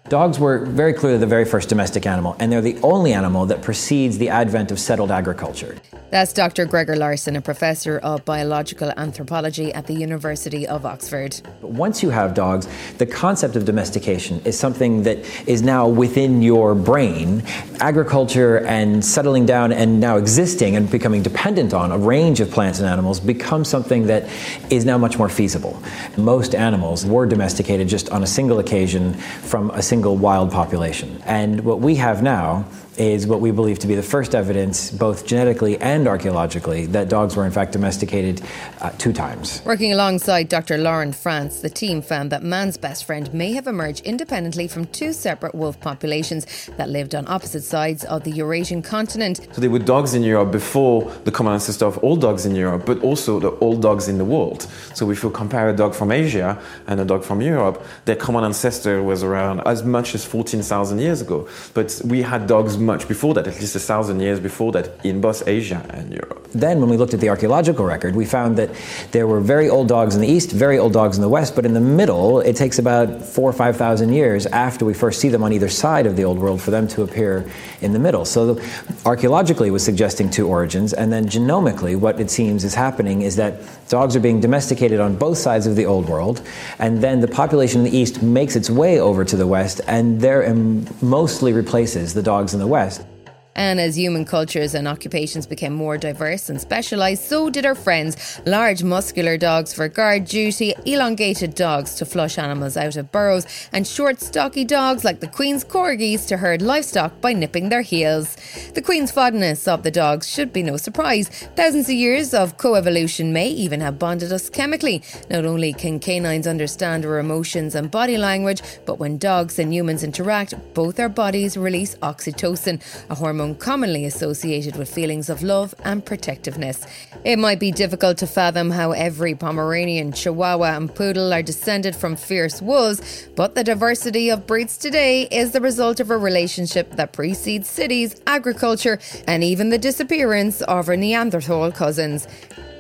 Dogs 0.10 0.40
were 0.40 0.60
very 0.66 0.94
clearly 0.94 1.18
the 1.18 1.28
very 1.28 1.44
first 1.44 1.68
domestic 1.68 2.06
animal, 2.06 2.38
and 2.40 2.50
they're 2.50 2.62
the 2.62 2.80
only 2.82 3.12
animal 3.12 3.46
that 3.48 3.62
precedes 3.62 4.18
the 4.18 4.30
advent 4.30 4.72
of 4.72 4.80
settled 4.80 5.12
agriculture. 5.12 5.76
That's 6.10 6.32
Dr. 6.32 6.66
Gregor 6.66 6.96
Larson, 6.96 7.36
a 7.36 7.42
professor 7.42 7.98
of 7.98 8.24
biological 8.24 8.94
anthropology 8.96 9.74
at 9.74 9.88
the 9.88 9.94
University 9.94 10.66
of 10.66 10.86
Oxford. 10.86 11.42
Once 11.62 12.02
you 12.02 12.10
have 12.10 12.34
dogs, 12.34 12.70
the 12.98 13.06
concept 13.06 13.58
of 13.58 13.66
domestication 13.66 14.40
is 14.46 14.58
something 14.58 15.04
that 15.04 15.18
is 15.46 15.62
now 15.62 15.86
within 15.86 16.42
your 16.42 16.74
brain. 16.74 17.44
Agriculture 17.82 18.60
and 18.60 19.04
settling 19.04 19.46
down 19.46 19.74
and 19.74 20.00
now 20.00 20.16
existing 20.16 20.78
and 20.78 20.90
becoming 20.90 21.22
dependent 21.22 21.74
on 21.74 21.92
a 21.92 21.98
range 21.98 22.40
of 22.40 22.50
plants 22.50 22.80
and 22.80 22.88
animals 22.88 23.20
becomes 23.20 23.68
something 23.68 24.08
that 24.08 24.30
is 24.70 24.86
now 24.86 24.98
much 24.98 25.18
more 25.18 25.28
feasible. 25.28 25.78
Most 26.16 26.56
animals 26.56 27.06
were 27.06 27.26
domesticated 27.26 27.90
just 27.90 28.10
on 28.12 28.24
a 28.24 28.28
single 28.28 28.60
occasion 28.60 29.14
from 29.14 29.72
a 29.72 29.82
single 29.82 29.97
wild 30.06 30.52
population. 30.52 31.22
And 31.26 31.64
what 31.64 31.80
we 31.80 31.96
have 31.96 32.22
now 32.22 32.66
is 32.98 33.28
what 33.28 33.42
we 33.42 33.52
believe 33.52 33.80
to 33.80 33.88
be 33.88 33.96
the 33.96 34.04
first 34.04 34.34
evidence, 34.34 34.92
both 34.92 35.26
genetically 35.26 35.78
and 35.80 36.08
archaeologically, 36.08 36.86
that 36.88 37.10
dogs 37.10 37.36
were 37.36 37.46
in 37.46 37.52
fact 37.52 37.72
domesticated 37.72 38.42
uh, 38.82 38.90
two 38.98 39.14
times. 39.14 39.62
Working 39.66 39.94
alongside 39.94 40.50
Dr. 40.50 40.78
Laurent 40.78 41.16
Frantz, 41.16 41.62
the 41.62 41.70
team 41.70 42.02
found 42.02 42.32
that 42.32 42.44
man's 42.44 42.78
best 42.78 43.06
friend 43.06 43.34
may 43.34 43.54
have 43.54 43.68
emerged 43.68 44.06
independently 44.06 44.68
from 44.68 44.86
two 44.88 45.14
separate 45.14 45.54
wolf 45.54 45.80
populations 45.80 46.70
that 46.78 46.90
lived 46.90 47.14
on 47.14 47.28
opposite 47.28 47.64
sides 47.64 48.04
of 48.06 48.24
the 48.24 48.32
Eurasian 48.32 48.82
continent. 48.82 49.48
So 49.52 49.62
there 49.62 49.70
were 49.70 49.80
dogs 49.80 50.14
in 50.14 50.24
Europe 50.24 50.52
before 50.52 51.12
the 51.26 51.32
common 51.32 51.54
ancestor 51.54 51.86
of 51.86 51.98
all 52.00 52.16
dogs 52.16 52.46
in 52.46 52.56
Europe, 52.56 52.86
but 52.86 53.02
also 53.02 53.40
the 53.40 53.50
all 53.50 53.78
dogs 53.78 54.08
in 54.08 54.18
the 54.18 54.26
world. 54.26 54.68
So 54.94 55.12
if 55.12 55.24
you 55.24 55.30
compare 55.30 55.70
a 55.70 55.76
dog 55.76 55.94
from 55.94 56.12
Asia 56.12 56.60
and 56.88 57.00
a 57.00 57.06
dog 57.06 57.24
from 57.24 57.42
Europe, 57.42 57.84
their 58.06 58.16
common 58.16 58.44
ancestor 58.44 59.04
was 59.04 59.24
around 59.24 59.62
as 59.66 59.84
much 59.84 60.16
as 60.16 60.26
14,000 60.26 61.00
years 61.00 61.22
ago. 61.22 61.48
But 61.74 62.02
we 62.06 62.22
had 62.22 62.48
dogs 62.48 62.78
much 62.88 63.08
before 63.08 63.36
that, 63.36 63.46
at 63.46 63.60
least 63.60 63.76
a 63.76 63.80
thousand 63.80 64.20
years 64.20 64.40
before 64.40 64.72
that, 64.72 65.06
in 65.06 65.22
both 65.22 65.48
Asia 65.48 65.86
and 65.92 66.12
Europe. 66.12 66.48
Then, 66.54 66.80
when 66.80 66.90
we 66.90 66.98
looked 66.98 67.14
at 67.14 67.20
the 67.20 67.30
archaeological 67.30 67.86
record, 67.86 68.16
we 68.16 68.26
found 68.26 68.58
that 68.58 68.70
there 69.12 69.28
were 69.28 69.42
very 69.42 69.70
old 69.70 69.88
dogs 69.88 70.16
in 70.16 70.22
the 70.22 70.28
east, 70.28 70.50
very 70.52 70.80
old 70.80 70.94
dogs 70.94 71.18
in 71.18 71.22
the 71.22 71.30
west, 71.30 71.56
but 71.56 71.66
in 71.66 71.74
the 71.74 71.82
middle, 71.82 72.40
it 72.40 72.56
takes 72.56 72.80
about 72.80 73.22
four 73.22 73.50
or 73.50 73.54
5,000 73.54 74.12
years 74.14 74.46
after 74.48 74.86
we 74.86 74.94
first 74.94 75.20
see 75.20 75.30
them 75.30 75.44
on 75.44 75.52
either 75.52 75.70
side 75.70 76.06
of 76.08 76.16
the 76.16 76.24
old 76.24 76.40
world 76.40 76.62
for 76.62 76.72
them 76.72 76.88
to 76.88 77.04
appear 77.04 77.46
in 77.82 77.92
the 77.92 78.00
middle. 78.00 78.26
So, 78.26 78.60
archaeologically, 79.06 79.70
was 79.70 79.84
suggesting 79.84 80.30
two 80.30 80.48
origins, 80.48 80.94
and 80.94 81.12
then 81.12 81.28
genomically, 81.28 81.96
what 81.96 82.20
it 82.20 82.32
seems 82.32 82.64
is 82.64 82.74
happening 82.74 83.22
is 83.22 83.36
that 83.36 83.62
dogs 83.90 84.16
are 84.16 84.22
being 84.22 84.40
domesticated 84.40 85.00
on 85.00 85.16
both 85.18 85.38
sides 85.38 85.68
of 85.68 85.76
the 85.76 85.86
old 85.86 86.08
world, 86.08 86.42
and 86.80 87.04
then 87.04 87.20
the 87.20 87.28
population 87.28 87.86
in 87.86 87.92
the 87.92 87.98
east 87.98 88.24
makes 88.24 88.56
its 88.56 88.70
way 88.70 89.00
over 89.00 89.26
to 89.26 89.36
the 89.36 89.48
west, 89.48 89.82
and 89.88 90.22
there 90.22 90.50
um, 90.50 90.88
mostly 91.02 91.52
replaces 91.52 92.14
the 92.14 92.24
dogs 92.24 92.54
in 92.54 92.60
the 92.60 92.68
west. 92.68 92.77
West. 92.78 93.17
And 93.58 93.80
as 93.80 93.98
human 93.98 94.24
cultures 94.24 94.76
and 94.76 94.88
occupations 94.88 95.48
became 95.48 95.74
more 95.74 95.98
diverse 95.98 96.50
and 96.50 96.62
specialised, 96.62 97.26
so 97.26 97.50
did 97.50 97.66
our 97.66 97.76
friends. 97.76 98.40
Large 98.46 98.84
muscular 98.84 99.36
dogs 99.36 99.74
for 99.74 99.88
guard 99.90 100.26
duty, 100.26 100.76
elongated 100.86 101.56
dogs 101.56 101.96
to 101.96 102.06
flush 102.06 102.38
animals 102.38 102.78
out 102.78 102.96
of 102.96 103.12
burrows, 103.12 103.48
and 103.74 103.86
short 103.88 104.22
stocky 104.22 104.64
dogs 104.64 105.04
like 105.04 105.20
the 105.20 105.28
Queen's 105.28 105.66
corgis 105.66 106.28
to 106.28 106.38
herd 106.38 106.62
livestock 106.62 107.20
by 107.20 107.34
nipping 107.34 107.70
their 107.70 107.82
heels. 107.82 108.38
The 108.76 108.82
Queen's 108.82 109.12
fondness 109.12 109.68
of 109.68 109.82
the 109.82 109.92
dogs 109.92 110.30
should 110.30 110.54
be 110.54 110.62
no 110.62 110.78
surprise. 110.78 111.30
Thousands 111.56 111.90
of 111.90 111.96
years 111.96 112.36
of 112.36 112.58
coevolution 112.58 113.32
may 113.32 113.50
even 113.50 113.82
have 113.82 113.98
bonded 113.98 114.32
us 114.32 114.50
chemically. 114.52 115.02
Not 115.32 115.46
only 115.46 115.74
can 115.74 116.00
canines 116.00 116.46
understand 116.46 117.06
our 117.06 117.18
emotions 117.18 117.74
and 117.74 117.90
body 117.90 118.18
language, 118.18 118.62
but 118.86 119.00
when 119.00 119.18
dogs 119.18 119.58
and 119.58 119.74
humans 119.74 120.04
interact, 120.04 120.54
both 120.76 121.00
our 121.00 121.10
bodies 121.10 121.58
release 121.58 121.96
oxytocin, 121.96 122.80
a 123.10 123.16
hormone 123.16 123.47
hormone 123.48 123.60
commonly 123.60 124.06
associated 124.06 124.76
with 124.76 124.94
feelings 124.94 125.30
of 125.30 125.44
love 125.44 125.74
and 125.84 126.06
protectiveness. 126.06 126.86
It 127.24 127.38
might 127.38 127.60
be 127.60 127.72
difficult 127.72 128.18
to 128.18 128.28
fathom 128.28 128.72
how 128.72 128.92
every 128.92 129.36
Pomeranian, 129.36 130.12
Chihuahua, 130.12 130.76
and 130.76 130.94
Poodle 130.94 131.34
are 131.34 131.44
descended 131.44 131.96
from 131.96 132.16
fierce 132.16 132.62
wolves, 132.62 133.28
but 133.36 133.56
the 133.56 133.64
diversity 133.64 134.30
of 134.30 134.48
breeds 134.48 134.78
today 134.78 135.28
is 135.32 135.52
the 135.52 135.62
result 135.62 136.00
of 136.00 136.12
a 136.12 136.18
relationship 136.18 136.96
that 136.96 137.14
precedes 137.14 137.70
cities, 137.70 138.16
agriculture, 138.26 139.00
and 139.28 139.44
even 139.44 139.70
the 139.70 139.78
disappearance 139.78 140.62
of 140.64 140.90
our 140.90 140.98
Neanderthal 140.98 141.72
cousins. 141.72 142.28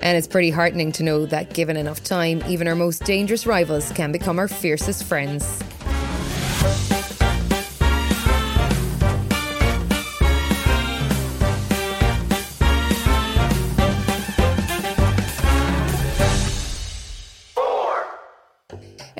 And 0.02 0.18
it's 0.18 0.28
pretty 0.28 0.52
heartening 0.52 0.92
to 0.94 1.04
know 1.04 1.26
that 1.28 1.54
given 1.54 1.78
enough 1.78 2.04
time, 2.04 2.44
even 2.48 2.68
our 2.68 2.76
most 2.76 3.04
dangerous 3.04 3.46
rivals 3.46 3.92
can 3.94 4.12
become 4.12 4.40
our 4.40 4.48
fiercest 4.48 5.04
friends. 5.04 5.64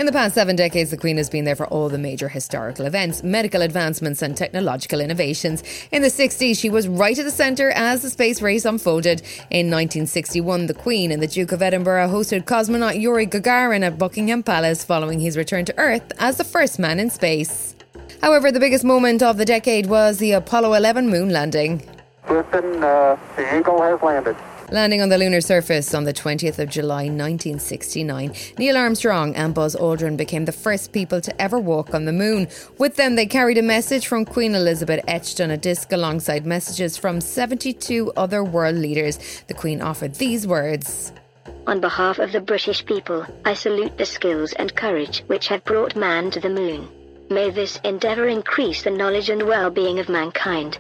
The 0.08 0.14
past 0.14 0.36
seven 0.36 0.56
decades, 0.56 0.90
the 0.90 0.96
Queen 0.96 1.18
has 1.18 1.30
been 1.30 1.44
there 1.44 1.56
for 1.56 1.68
all 1.68 1.90
the 1.90 1.98
major 1.98 2.30
historical 2.30 2.86
events, 2.86 3.24
medical 3.24 3.62
advancements, 3.62 4.22
and 4.22 4.38
technological 4.38 5.02
innovations. 5.02 5.62
In 5.92 6.02
the 6.02 6.08
60s, 6.08 6.58
she 6.58 6.70
was 6.70 6.88
right 6.88 7.20
at 7.20 7.26
the 7.26 7.32
centre 7.32 7.72
as 7.72 8.04
the 8.04 8.10
space 8.10 8.42
race 8.42 8.64
unfolded. 8.64 9.20
In 9.52 9.68
1961, 9.68 10.68
the 10.68 10.74
Queen 10.74 11.12
and 11.12 11.22
the 11.22 11.28
Duke 11.28 11.52
of 11.52 11.62
Edinburgh 11.62 12.08
hosted 12.08 12.46
cosmonaut 12.46 13.02
Yuri 13.02 13.28
Gagarin 13.28 13.84
at 13.84 13.98
Buckingham 13.98 14.44
Palace 14.44 14.86
following 14.86 15.20
his 15.20 15.36
return 15.36 15.66
to 15.66 15.78
Earth 15.78 16.10
as 16.20 16.38
the 16.38 16.46
first 16.46 16.80
man 16.80 17.02
in 17.02 17.10
space. 17.10 17.76
However, 18.22 18.50
the 18.50 18.62
biggest 18.62 18.86
moment 18.86 19.22
of 19.22 19.36
the 19.36 19.44
decade 19.44 19.88
was 19.88 20.20
the 20.20 20.32
Apollo 20.32 20.74
11 20.76 21.10
moon 21.10 21.32
landing. 21.32 21.84
Houston, 22.30 22.82
uh, 22.82 23.18
the 23.36 23.60
Eagle 23.60 23.82
has 23.82 24.02
landed. 24.02 24.38
Landing 24.70 25.02
on 25.02 25.08
the 25.08 25.18
lunar 25.18 25.40
surface 25.40 25.94
on 25.94 26.04
the 26.04 26.14
20th 26.14 26.60
of 26.60 26.68
July 26.68 27.04
1969, 27.04 28.34
Neil 28.58 28.76
Armstrong 28.76 29.34
and 29.34 29.54
Buzz 29.54 29.78
Aldrin 29.78 30.18
became 30.18 30.44
the 30.44 30.52
first 30.52 30.92
people 30.92 31.22
to 31.22 31.42
ever 31.42 31.58
walk 31.58 31.94
on 31.94 32.04
the 32.04 32.12
moon. 32.12 32.50
With 32.78 32.98
them, 32.98 33.16
they 33.16 33.28
carried 33.28 33.58
a 33.58 33.62
message 33.62 34.08
from 34.08 34.26
Queen 34.26 34.54
Elizabeth 34.54 35.00
etched 35.08 35.40
on 35.40 35.52
a 35.52 35.58
disc 35.58 35.94
alongside 35.94 36.46
messages 36.46 36.98
from 36.98 37.22
72 37.22 38.12
other 38.18 38.44
world 38.44 38.76
leaders. 38.76 39.42
The 39.48 39.54
Queen 39.54 39.82
offered 39.82 40.16
these 40.16 40.46
words. 40.46 41.14
On 41.66 41.80
behalf 41.80 42.20
of 42.20 42.34
the 42.34 42.42
British 42.42 42.86
people, 42.86 43.26
I 43.46 43.54
salute 43.54 43.98
the 43.98 44.06
skills 44.06 44.52
and 44.52 44.76
courage 44.76 45.24
which 45.28 45.48
have 45.48 45.64
brought 45.64 45.96
man 45.96 46.30
to 46.32 46.42
the 46.42 46.50
moon. 46.50 46.90
May 47.30 47.52
this 47.52 47.80
endeavour 47.86 48.28
increase 48.28 48.84
the 48.84 48.92
knowledge 48.92 49.30
and 49.30 49.44
well 49.44 49.70
being 49.70 50.00
of 50.00 50.10
mankind. 50.10 50.78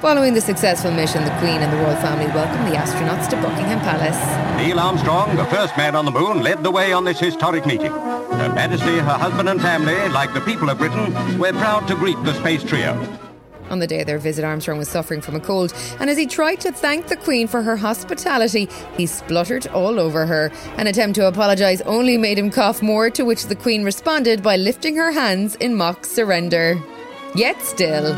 Following 0.00 0.34
the 0.34 0.42
successful 0.42 0.90
mission, 0.90 1.24
the 1.24 1.30
Queen 1.38 1.62
and 1.62 1.72
the 1.72 1.76
royal 1.78 1.96
family 1.96 2.26
welcomed 2.26 2.66
the 2.70 2.76
astronauts 2.76 3.30
to 3.30 3.36
Buckingham 3.36 3.80
Palace. 3.80 4.18
Neil 4.62 4.78
Armstrong, 4.78 5.34
the 5.36 5.46
first 5.46 5.74
man 5.78 5.96
on 5.96 6.04
the 6.04 6.10
moon, 6.10 6.42
led 6.42 6.62
the 6.62 6.70
way 6.70 6.92
on 6.92 7.04
this 7.04 7.18
historic 7.18 7.64
meeting. 7.64 7.90
Her 7.90 8.52
Majesty, 8.54 8.98
her 8.98 9.18
husband 9.18 9.48
and 9.48 9.58
family, 9.58 9.96
like 10.10 10.34
the 10.34 10.42
people 10.42 10.68
of 10.68 10.76
Britain, 10.76 11.38
were 11.38 11.52
proud 11.52 11.88
to 11.88 11.94
greet 11.94 12.22
the 12.24 12.34
space 12.34 12.62
trio. 12.62 12.92
On 13.70 13.78
the 13.78 13.86
day 13.86 14.00
of 14.00 14.06
their 14.06 14.18
visit, 14.18 14.44
Armstrong 14.44 14.76
was 14.76 14.88
suffering 14.88 15.22
from 15.22 15.34
a 15.34 15.40
cold, 15.40 15.72
and 15.98 16.10
as 16.10 16.18
he 16.18 16.26
tried 16.26 16.60
to 16.60 16.72
thank 16.72 17.06
the 17.06 17.16
Queen 17.16 17.48
for 17.48 17.62
her 17.62 17.76
hospitality, 17.76 18.68
he 18.98 19.06
spluttered 19.06 19.66
all 19.68 19.98
over 19.98 20.26
her. 20.26 20.52
An 20.76 20.88
attempt 20.88 21.14
to 21.14 21.26
apologise 21.26 21.80
only 21.80 22.18
made 22.18 22.38
him 22.38 22.50
cough 22.50 22.82
more, 22.82 23.08
to 23.08 23.24
which 23.24 23.46
the 23.46 23.56
Queen 23.56 23.82
responded 23.82 24.42
by 24.42 24.56
lifting 24.56 24.94
her 24.96 25.10
hands 25.10 25.54
in 25.54 25.74
mock 25.74 26.04
surrender. 26.04 26.78
Yet 27.34 27.62
still, 27.62 28.14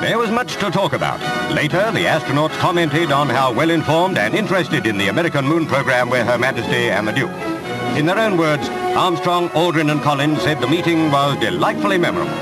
there 0.00 0.18
was 0.18 0.30
much 0.30 0.56
to 0.56 0.70
talk 0.70 0.92
about. 0.92 1.20
Later, 1.52 1.90
the 1.92 2.04
astronauts 2.04 2.56
commented 2.58 3.10
on 3.10 3.28
how 3.28 3.52
well 3.52 3.70
informed 3.70 4.18
and 4.18 4.34
interested 4.34 4.86
in 4.86 4.98
the 4.98 5.08
American 5.08 5.46
moon 5.46 5.66
program 5.66 6.10
were 6.10 6.24
Her 6.24 6.38
Majesty 6.38 6.90
and 6.90 7.08
the 7.08 7.12
Duke. 7.12 7.30
In 7.96 8.04
their 8.04 8.18
own 8.18 8.36
words, 8.36 8.68
Armstrong, 8.96 9.48
Aldrin 9.50 9.90
and 9.90 10.02
Collins 10.02 10.42
said 10.42 10.60
the 10.60 10.66
meeting 10.66 11.10
was 11.10 11.38
delightfully 11.40 11.98
memorable. 11.98 12.32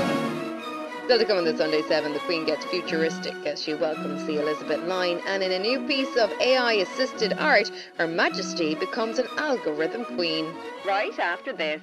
Still 1.05 1.19
to 1.19 1.25
come 1.25 1.37
on 1.37 1.45
the 1.45 1.55
Sunday 1.55 1.81
7, 1.83 2.13
the 2.13 2.19
Queen 2.19 2.45
gets 2.45 2.65
futuristic 2.65 3.35
as 3.45 3.61
she 3.61 3.73
welcomes 3.73 4.25
the 4.25 4.41
Elizabeth 4.41 4.83
line, 4.83 5.21
and 5.27 5.43
in 5.43 5.51
a 5.51 5.59
new 5.59 5.79
piece 5.87 6.17
of 6.17 6.31
AI 6.41 6.73
assisted 6.73 7.33
art, 7.33 7.71
Her 7.97 8.07
Majesty 8.07 8.75
becomes 8.75 9.19
an 9.19 9.27
algorithm 9.37 10.03
queen. 10.03 10.51
Right 10.85 11.17
after 11.19 11.53
this. 11.53 11.81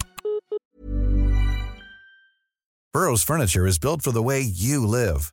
Burrow's 2.92 3.23
Furniture 3.23 3.66
is 3.66 3.78
built 3.78 4.02
for 4.02 4.12
the 4.12 4.23
way 4.23 4.40
you 4.40 4.87
live. 4.87 5.32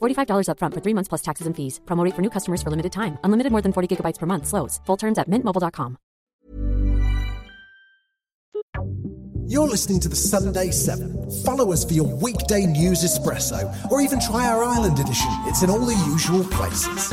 $45 0.00 0.48
upfront 0.50 0.74
for 0.74 0.80
three 0.80 0.94
months 0.94 1.08
plus 1.08 1.22
taxes 1.22 1.48
and 1.48 1.56
fees. 1.56 1.80
Promote 1.86 2.14
for 2.14 2.22
new 2.22 2.30
customers 2.30 2.62
for 2.62 2.70
limited 2.70 2.92
time. 2.92 3.18
Unlimited 3.24 3.50
more 3.50 3.62
than 3.62 3.72
40 3.72 3.96
gigabytes 3.96 4.18
per 4.18 4.26
month. 4.26 4.46
Slows. 4.46 4.80
Full 4.86 4.96
terms 4.96 5.18
at 5.18 5.28
mintmobile.com. 5.28 5.98
You're 9.50 9.66
listening 9.66 9.98
to 10.00 10.10
the 10.10 10.16
Sunday 10.16 10.70
7. 10.70 11.30
Follow 11.42 11.72
us 11.72 11.82
for 11.82 11.94
your 11.94 12.04
weekday 12.16 12.66
news 12.66 13.02
espresso, 13.02 13.74
or 13.90 14.02
even 14.02 14.20
try 14.20 14.46
our 14.46 14.62
Ireland 14.62 14.98
edition. 14.98 15.30
It's 15.46 15.62
in 15.62 15.70
all 15.70 15.86
the 15.86 15.96
usual 16.06 16.44
places. 16.44 17.10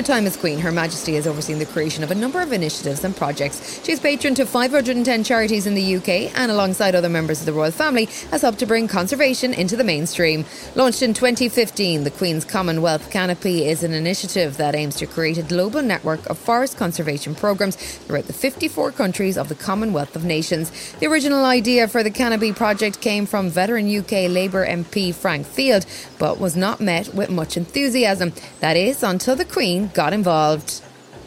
Her 0.00 0.06
time 0.06 0.26
as 0.26 0.34
Queen, 0.34 0.58
Her 0.58 0.72
Majesty 0.72 1.16
has 1.16 1.26
overseen 1.26 1.58
the 1.58 1.66
creation 1.66 2.02
of 2.02 2.10
a 2.10 2.14
number 2.14 2.40
of 2.40 2.54
initiatives 2.54 3.04
and 3.04 3.14
projects. 3.14 3.84
She's 3.84 4.00
patron 4.00 4.34
to 4.36 4.46
510 4.46 5.24
charities 5.24 5.66
in 5.66 5.74
the 5.74 5.96
UK 5.96 6.34
and, 6.38 6.50
alongside 6.50 6.94
other 6.94 7.10
members 7.10 7.40
of 7.40 7.46
the 7.46 7.52
royal 7.52 7.70
family, 7.70 8.06
has 8.30 8.40
helped 8.40 8.60
to 8.60 8.66
bring 8.66 8.88
conservation 8.88 9.52
into 9.52 9.76
the 9.76 9.84
mainstream. 9.84 10.46
Launched 10.74 11.02
in 11.02 11.12
2015, 11.12 12.04
the 12.04 12.10
Queen's 12.10 12.46
Commonwealth 12.46 13.10
Canopy 13.10 13.66
is 13.66 13.82
an 13.82 13.92
initiative 13.92 14.56
that 14.56 14.74
aims 14.74 14.96
to 14.96 15.06
create 15.06 15.36
a 15.36 15.42
global 15.42 15.82
network 15.82 16.24
of 16.30 16.38
forest 16.38 16.78
conservation 16.78 17.34
programmes 17.34 17.76
throughout 17.76 18.24
the 18.24 18.32
54 18.32 18.92
countries 18.92 19.36
of 19.36 19.50
the 19.50 19.54
Commonwealth 19.54 20.16
of 20.16 20.24
Nations. 20.24 20.72
The 21.00 21.08
original 21.08 21.44
idea 21.44 21.88
for 21.88 22.02
the 22.02 22.10
Canopy 22.10 22.54
project 22.54 23.02
came 23.02 23.26
from 23.26 23.50
veteran 23.50 23.94
UK 23.94 24.30
Labour 24.30 24.66
MP 24.66 25.14
Frank 25.14 25.46
Field, 25.46 25.84
but 26.18 26.40
was 26.40 26.56
not 26.56 26.80
met 26.80 27.14
with 27.14 27.28
much 27.28 27.58
enthusiasm. 27.58 28.32
That 28.60 28.78
is, 28.78 29.02
until 29.02 29.36
the 29.36 29.44
Queen 29.44 29.89
got 29.94 30.12
involved. 30.12 30.82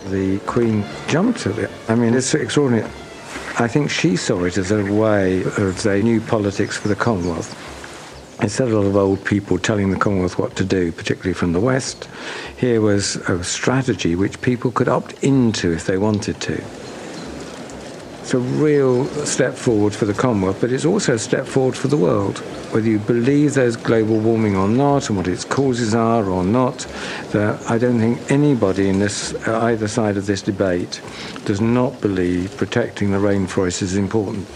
The 0.07 0.39
Queen 0.39 0.83
jumped 1.07 1.47
at 1.47 1.57
it. 1.57 1.71
I 1.87 1.95
mean, 1.95 2.13
it's 2.13 2.33
extraordinary. 2.33 2.89
I 3.59 3.67
think 3.67 3.89
she 3.89 4.15
saw 4.15 4.43
it 4.43 4.57
as 4.57 4.71
a 4.71 4.83
way 4.83 5.43
of 5.43 5.83
the 5.83 6.01
new 6.03 6.19
politics 6.19 6.75
for 6.75 6.87
the 6.87 6.95
Commonwealth. 6.95 7.55
Instead 8.41 8.67
of 8.67 8.73
a 8.73 8.79
lot 8.79 8.87
of 8.87 8.95
old 8.95 9.23
people 9.23 9.57
telling 9.59 9.91
the 9.91 9.97
Commonwealth 9.97 10.37
what 10.39 10.55
to 10.55 10.63
do, 10.65 10.91
particularly 10.91 11.33
from 11.33 11.53
the 11.53 11.59
West, 11.59 12.09
here 12.57 12.81
was 12.81 13.15
a 13.29 13.43
strategy 13.43 14.15
which 14.15 14.41
people 14.41 14.71
could 14.71 14.89
opt 14.89 15.23
into 15.23 15.71
if 15.71 15.85
they 15.85 15.97
wanted 15.97 16.41
to. 16.41 16.61
It's 18.23 18.33
a 18.33 18.39
real 18.39 19.03
step 19.25 19.53
forward 19.53 19.93
for 19.93 20.05
the 20.05 20.13
Commonwealth, 20.13 20.61
but 20.61 20.71
it's 20.71 20.85
also 20.85 21.15
a 21.15 21.19
step 21.19 21.45
forward 21.45 21.75
for 21.75 21.89
the 21.89 21.97
world. 21.97 22.37
Whether 22.71 22.87
you 22.87 22.99
believe 22.99 23.53
there's 23.53 23.75
global 23.75 24.17
warming 24.17 24.55
or 24.55 24.69
not, 24.69 25.09
and 25.09 25.17
what 25.17 25.27
its 25.27 25.43
causes 25.43 25.93
are 25.93 26.23
or 26.29 26.41
not, 26.41 26.87
I 27.35 27.77
don't 27.77 27.99
think 27.99 28.31
anybody 28.31 28.87
in 28.87 28.99
this 28.99 29.33
uh, 29.45 29.59
either 29.63 29.89
side 29.89 30.15
of 30.15 30.25
this 30.25 30.41
debate 30.41 31.01
does 31.43 31.59
not 31.59 31.99
believe 31.99 32.55
protecting 32.55 33.11
the 33.11 33.17
rainforest 33.17 33.81
is 33.81 33.97
important. 33.97 34.47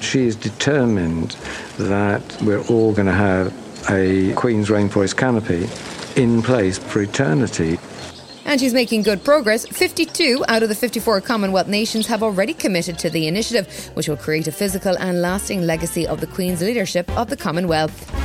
She 0.00 0.26
is 0.26 0.34
determined 0.34 1.32
that 1.76 2.22
we're 2.40 2.64
all 2.68 2.94
going 2.94 3.06
to 3.06 3.12
have 3.12 3.52
a 3.90 4.32
Queen's 4.32 4.70
Rainforest 4.70 5.18
Canopy 5.18 5.68
in 6.16 6.40
place 6.40 6.78
for 6.78 7.02
eternity. 7.02 7.78
And 8.50 8.60
she's 8.60 8.74
making 8.74 9.02
good 9.02 9.22
progress. 9.22 9.64
52 9.64 10.44
out 10.48 10.64
of 10.64 10.68
the 10.68 10.74
54 10.74 11.20
Commonwealth 11.20 11.68
nations 11.68 12.08
have 12.08 12.20
already 12.20 12.52
committed 12.52 12.98
to 12.98 13.08
the 13.08 13.28
initiative, 13.28 13.92
which 13.94 14.08
will 14.08 14.16
create 14.16 14.48
a 14.48 14.52
physical 14.52 14.98
and 14.98 15.22
lasting 15.22 15.62
legacy 15.62 16.04
of 16.04 16.20
the 16.20 16.26
Queen's 16.26 16.60
leadership 16.60 17.08
of 17.16 17.30
the 17.30 17.36
Commonwealth. 17.36 18.19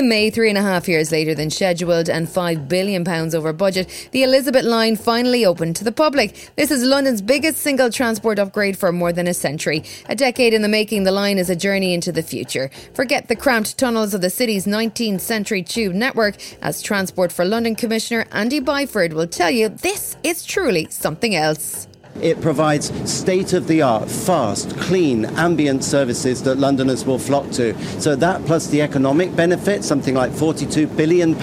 In 0.00 0.08
May, 0.08 0.30
three 0.30 0.48
and 0.48 0.56
a 0.56 0.62
half 0.62 0.88
years 0.88 1.12
later 1.12 1.34
than 1.34 1.50
scheduled 1.50 2.08
and 2.08 2.26
£5 2.26 2.68
billion 2.70 3.06
over 3.06 3.52
budget, 3.52 4.08
the 4.12 4.22
Elizabeth 4.22 4.64
line 4.64 4.96
finally 4.96 5.44
opened 5.44 5.76
to 5.76 5.84
the 5.84 5.92
public. 5.92 6.50
This 6.56 6.70
is 6.70 6.82
London's 6.82 7.20
biggest 7.20 7.58
single 7.58 7.90
transport 7.90 8.38
upgrade 8.38 8.78
for 8.78 8.92
more 8.92 9.12
than 9.12 9.28
a 9.28 9.34
century. 9.34 9.84
A 10.06 10.14
decade 10.16 10.54
in 10.54 10.62
the 10.62 10.68
making, 10.68 11.04
the 11.04 11.12
line 11.12 11.36
is 11.36 11.50
a 11.50 11.54
journey 11.54 11.92
into 11.92 12.12
the 12.12 12.22
future. 12.22 12.70
Forget 12.94 13.28
the 13.28 13.36
cramped 13.36 13.76
tunnels 13.76 14.14
of 14.14 14.22
the 14.22 14.30
city's 14.30 14.64
19th 14.64 15.20
century 15.20 15.62
tube 15.62 15.94
network, 15.94 16.36
as 16.62 16.80
Transport 16.80 17.30
for 17.30 17.44
London 17.44 17.74
Commissioner 17.74 18.24
Andy 18.32 18.58
Byford 18.58 19.12
will 19.12 19.26
tell 19.26 19.50
you 19.50 19.68
this 19.68 20.16
is 20.22 20.46
truly 20.46 20.86
something 20.88 21.34
else. 21.34 21.89
It 22.20 22.40
provides 22.40 22.92
state 23.10 23.52
of 23.52 23.66
the 23.66 23.82
art, 23.82 24.10
fast, 24.10 24.76
clean, 24.78 25.24
ambient 25.24 25.84
services 25.84 26.42
that 26.42 26.58
Londoners 26.58 27.04
will 27.04 27.18
flock 27.18 27.50
to. 27.52 27.74
So, 28.00 28.14
that 28.16 28.44
plus 28.44 28.66
the 28.66 28.82
economic 28.82 29.34
benefit, 29.34 29.84
something 29.84 30.14
like 30.14 30.30
£42 30.32 30.96
billion 30.96 31.34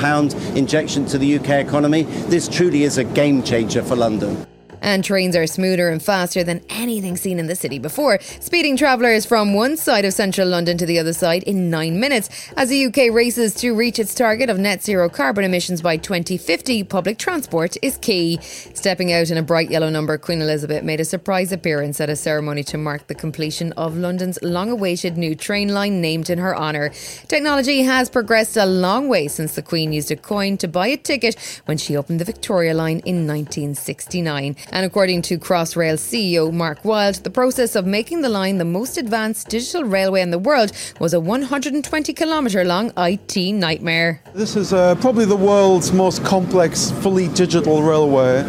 injection 0.55 1.05
to 1.07 1.17
the 1.17 1.39
UK 1.39 1.49
economy, 1.65 2.03
this 2.03 2.47
truly 2.47 2.83
is 2.83 2.97
a 2.97 3.03
game 3.03 3.41
changer 3.43 3.81
for 3.81 3.95
London. 3.95 4.45
And 4.81 5.03
trains 5.03 5.35
are 5.35 5.47
smoother 5.47 5.89
and 5.89 6.01
faster 6.01 6.43
than 6.43 6.61
anything 6.69 7.17
seen 7.17 7.39
in 7.39 7.47
the 7.47 7.55
city 7.55 7.79
before, 7.79 8.19
speeding 8.39 8.77
travellers 8.77 9.25
from 9.25 9.53
one 9.53 9.77
side 9.77 10.05
of 10.05 10.13
central 10.13 10.47
London 10.47 10.77
to 10.77 10.85
the 10.85 10.99
other 10.99 11.13
side 11.13 11.43
in 11.43 11.69
nine 11.69 11.99
minutes. 11.99 12.29
As 12.55 12.69
the 12.69 12.85
UK 12.85 13.13
races 13.13 13.53
to 13.55 13.75
reach 13.75 13.99
its 13.99 14.13
target 14.13 14.49
of 14.49 14.59
net 14.59 14.83
zero 14.83 15.09
carbon 15.09 15.43
emissions 15.43 15.81
by 15.81 15.97
2050, 15.97 16.83
public 16.83 17.17
transport 17.17 17.77
is 17.81 17.97
key. 17.97 18.39
Stepping 18.41 19.11
out 19.11 19.29
in 19.29 19.37
a 19.37 19.43
bright 19.43 19.69
yellow 19.69 19.89
number, 19.89 20.17
Queen 20.17 20.41
Elizabeth 20.41 20.83
made 20.83 20.99
a 20.99 21.05
surprise 21.05 21.51
appearance 21.51 21.99
at 21.99 22.09
a 22.09 22.15
ceremony 22.15 22.63
to 22.63 22.77
mark 22.77 23.07
the 23.07 23.15
completion 23.15 23.71
of 23.73 23.97
London's 23.97 24.39
long 24.41 24.69
awaited 24.69 25.17
new 25.17 25.35
train 25.35 25.69
line 25.69 26.01
named 26.01 26.29
in 26.29 26.39
her 26.39 26.55
honour. 26.55 26.89
Technology 27.27 27.81
has 27.83 28.09
progressed 28.09 28.57
a 28.57 28.65
long 28.65 29.07
way 29.07 29.27
since 29.27 29.55
the 29.55 29.61
Queen 29.61 29.93
used 29.93 30.11
a 30.11 30.15
coin 30.15 30.57
to 30.57 30.67
buy 30.67 30.87
a 30.87 30.97
ticket 30.97 31.35
when 31.65 31.77
she 31.77 31.97
opened 31.97 32.19
the 32.19 32.25
Victoria 32.25 32.73
line 32.73 32.99
in 33.05 33.27
1969. 33.27 34.55
And 34.71 34.85
according 34.85 35.21
to 35.23 35.37
Crossrail 35.37 35.95
CEO 35.95 36.53
Mark 36.53 36.83
Wild, 36.83 37.15
the 37.23 37.29
process 37.29 37.75
of 37.75 37.85
making 37.85 38.21
the 38.21 38.29
line 38.29 38.57
the 38.57 38.65
most 38.65 38.97
advanced 38.97 39.49
digital 39.49 39.83
railway 39.83 40.21
in 40.21 40.31
the 40.31 40.39
world 40.39 40.71
was 40.99 41.13
a 41.13 41.19
120 41.19 42.13
kilometre 42.13 42.63
long 42.63 42.91
IT 42.97 43.37
nightmare. 43.53 44.21
This 44.33 44.55
is 44.55 44.73
uh, 44.73 44.95
probably 44.95 45.25
the 45.25 45.35
world's 45.35 45.91
most 45.91 46.23
complex, 46.23 46.91
fully 46.91 47.27
digital 47.29 47.81
railway. 47.83 48.43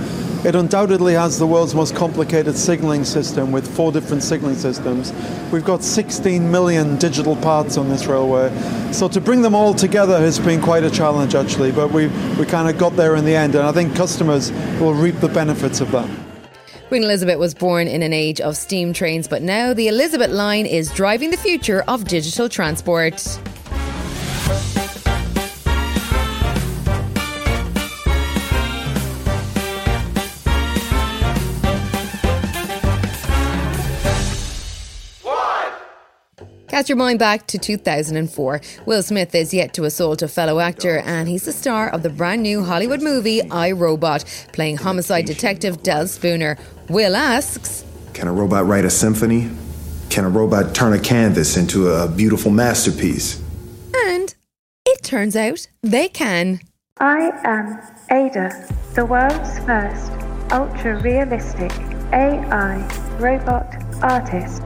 It 0.45 0.55
undoubtedly 0.55 1.15
has 1.15 1.37
the 1.37 1.49
world's 1.49 1.75
most 1.75 1.97
complicated 1.97 2.57
signalling 2.57 3.05
system 3.05 3.51
with 3.51 3.69
four 3.75 3.91
different 3.91 4.23
signalling 4.23 4.57
systems. 4.57 5.13
We've 5.51 5.65
got 5.65 5.83
16 5.83 6.49
million 6.49 6.97
digital 6.97 7.35
parts 7.35 7.77
on 7.77 7.89
this 7.89 8.07
railway. 8.07 8.57
So 8.93 9.09
to 9.09 9.21
bring 9.21 9.43
them 9.43 9.57
all 9.57 9.75
together 9.75 10.17
has 10.21 10.39
been 10.39 10.63
quite 10.63 10.85
a 10.85 10.91
challenge 10.91 11.35
actually, 11.35 11.73
but 11.73 11.91
we, 11.91 12.07
we 12.39 12.47
kind 12.47 12.69
of 12.69 12.79
got 12.79 12.95
there 12.95 13.17
in 13.17 13.25
the 13.25 13.35
end 13.35 13.57
and 13.57 13.67
I 13.67 13.73
think 13.73 13.97
customers 13.97 14.53
will 14.81 14.95
reap 14.95 15.17
the 15.17 15.29
benefits 15.29 15.81
of 15.81 15.91
that. 15.91 16.09
Queen 16.87 17.03
Elizabeth 17.03 17.39
was 17.39 17.53
born 17.53 17.89
in 17.89 18.05
an 18.05 18.13
age 18.13 18.41
of 18.41 18.57
steam 18.57 18.93
trains, 18.93 19.27
but 19.27 19.43
now 19.43 19.75
the 19.75 19.89
Elizabeth 19.89 20.31
line 20.31 20.67
is 20.67 20.93
driving 20.93 21.33
the 21.33 21.37
future 21.37 21.83
of 21.89 22.05
digital 22.05 22.49
transport. 22.49 23.41
Cast 36.79 36.89
your 36.89 36.97
mind 36.97 37.19
back 37.19 37.45
to 37.49 37.59
2004. 37.59 38.61
Will 38.87 39.03
Smith 39.03 39.35
is 39.35 39.53
yet 39.53 39.75
to 39.75 39.83
assault 39.83 40.23
a 40.23 40.29
fellow 40.29 40.61
actor, 40.61 40.99
and 40.99 41.29
he's 41.29 41.45
the 41.45 41.53
star 41.53 41.89
of 41.89 42.05
the 42.05 42.09
brand 42.09 42.41
new 42.45 42.63
Hollywood 42.63 43.03
movie 43.03 43.43
I 43.51 43.73
Robot, 43.73 44.25
playing 44.53 44.77
homicide 44.77 45.25
detective 45.25 45.83
Del 45.83 46.07
Spooner. 46.07 46.57
Will 46.89 47.17
asks 47.17 47.85
Can 48.15 48.29
a 48.29 48.33
robot 48.33 48.67
write 48.67 48.85
a 48.85 48.91
symphony? 48.91 49.51
Can 50.09 50.25
a 50.25 50.29
robot 50.29 50.73
turn 50.73 50.93
a 50.93 51.01
canvas 51.01 51.57
into 51.57 51.89
a 51.89 52.07
beautiful 52.07 52.53
masterpiece? 52.53 53.43
And 54.07 54.33
it 54.87 55.03
turns 55.03 55.35
out 55.35 55.67
they 55.83 56.09
can. 56.09 56.61
I 56.99 57.33
am 57.43 57.81
Ai-Da, 58.09 58.51
the 58.95 59.05
world's 59.05 59.59
first 59.67 60.13
ultra 60.53 61.03
realistic 61.03 61.73
AI 62.13 62.79
robot 63.19 63.75
artist. 64.01 64.63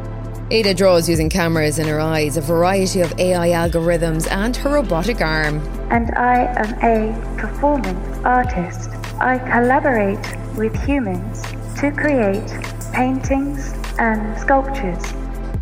Ai-Da 0.52 0.74
draws 0.74 1.08
using 1.08 1.30
cameras 1.30 1.78
in 1.78 1.88
her 1.88 1.98
eyes, 1.98 2.36
a 2.36 2.42
variety 2.42 3.00
of 3.00 3.18
AI 3.18 3.48
algorithms, 3.48 4.30
and 4.30 4.54
her 4.58 4.74
robotic 4.74 5.22
arm. 5.22 5.66
And 5.90 6.10
I 6.14 6.44
am 6.44 6.74
a 6.84 7.38
performance 7.38 8.18
artist. 8.22 8.90
I 9.18 9.38
collaborate 9.38 10.18
with 10.54 10.76
humans 10.84 11.40
to 11.80 11.90
create 11.90 12.46
paintings 12.92 13.72
and 13.98 14.38
sculptures. 14.38 15.02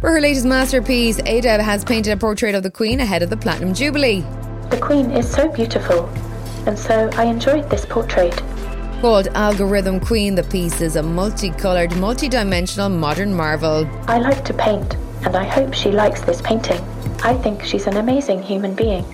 For 0.01 0.11
her 0.11 0.21
latest 0.21 0.47
masterpiece, 0.47 1.21
Ai-Da 1.25 1.63
has 1.63 1.85
painted 1.85 2.11
a 2.13 2.17
portrait 2.17 2.57
of 2.57 2.65
the 2.65 2.71
Queen 2.73 2.99
ahead 2.99 3.23
of 3.23 3.31
the 3.31 3.37
Platinum 3.37 3.73
Jubilee. 3.73 4.25
The 4.71 4.79
Queen 4.79 5.13
is 5.13 5.31
so 5.31 5.49
beautiful, 5.49 6.07
and 6.67 6.77
so 6.77 7.09
I 7.13 7.27
enjoyed 7.27 7.71
this 7.71 7.87
portrait. 7.87 8.43
Called 9.01 9.29
Algorithm 9.29 9.99
Queen, 9.99 10.35
the 10.35 10.43
piece 10.43 10.83
is 10.83 10.97
a 10.97 11.03
multicoloured, 11.03 11.97
multi-dimensional 11.97 12.91
modern 12.91 13.33
marvel. 13.33 13.89
I 14.07 14.19
like 14.19 14.45
to 14.45 14.53
paint, 14.53 14.95
and 15.25 15.35
I 15.35 15.45
hope 15.45 15.73
she 15.73 15.91
likes 15.91 16.21
this 16.21 16.43
painting. 16.43 16.79
I 17.25 17.33
think 17.33 17.65
she's 17.65 17.87
an 17.87 17.97
amazing 17.97 18.43
human 18.43 18.75
being. 18.75 19.07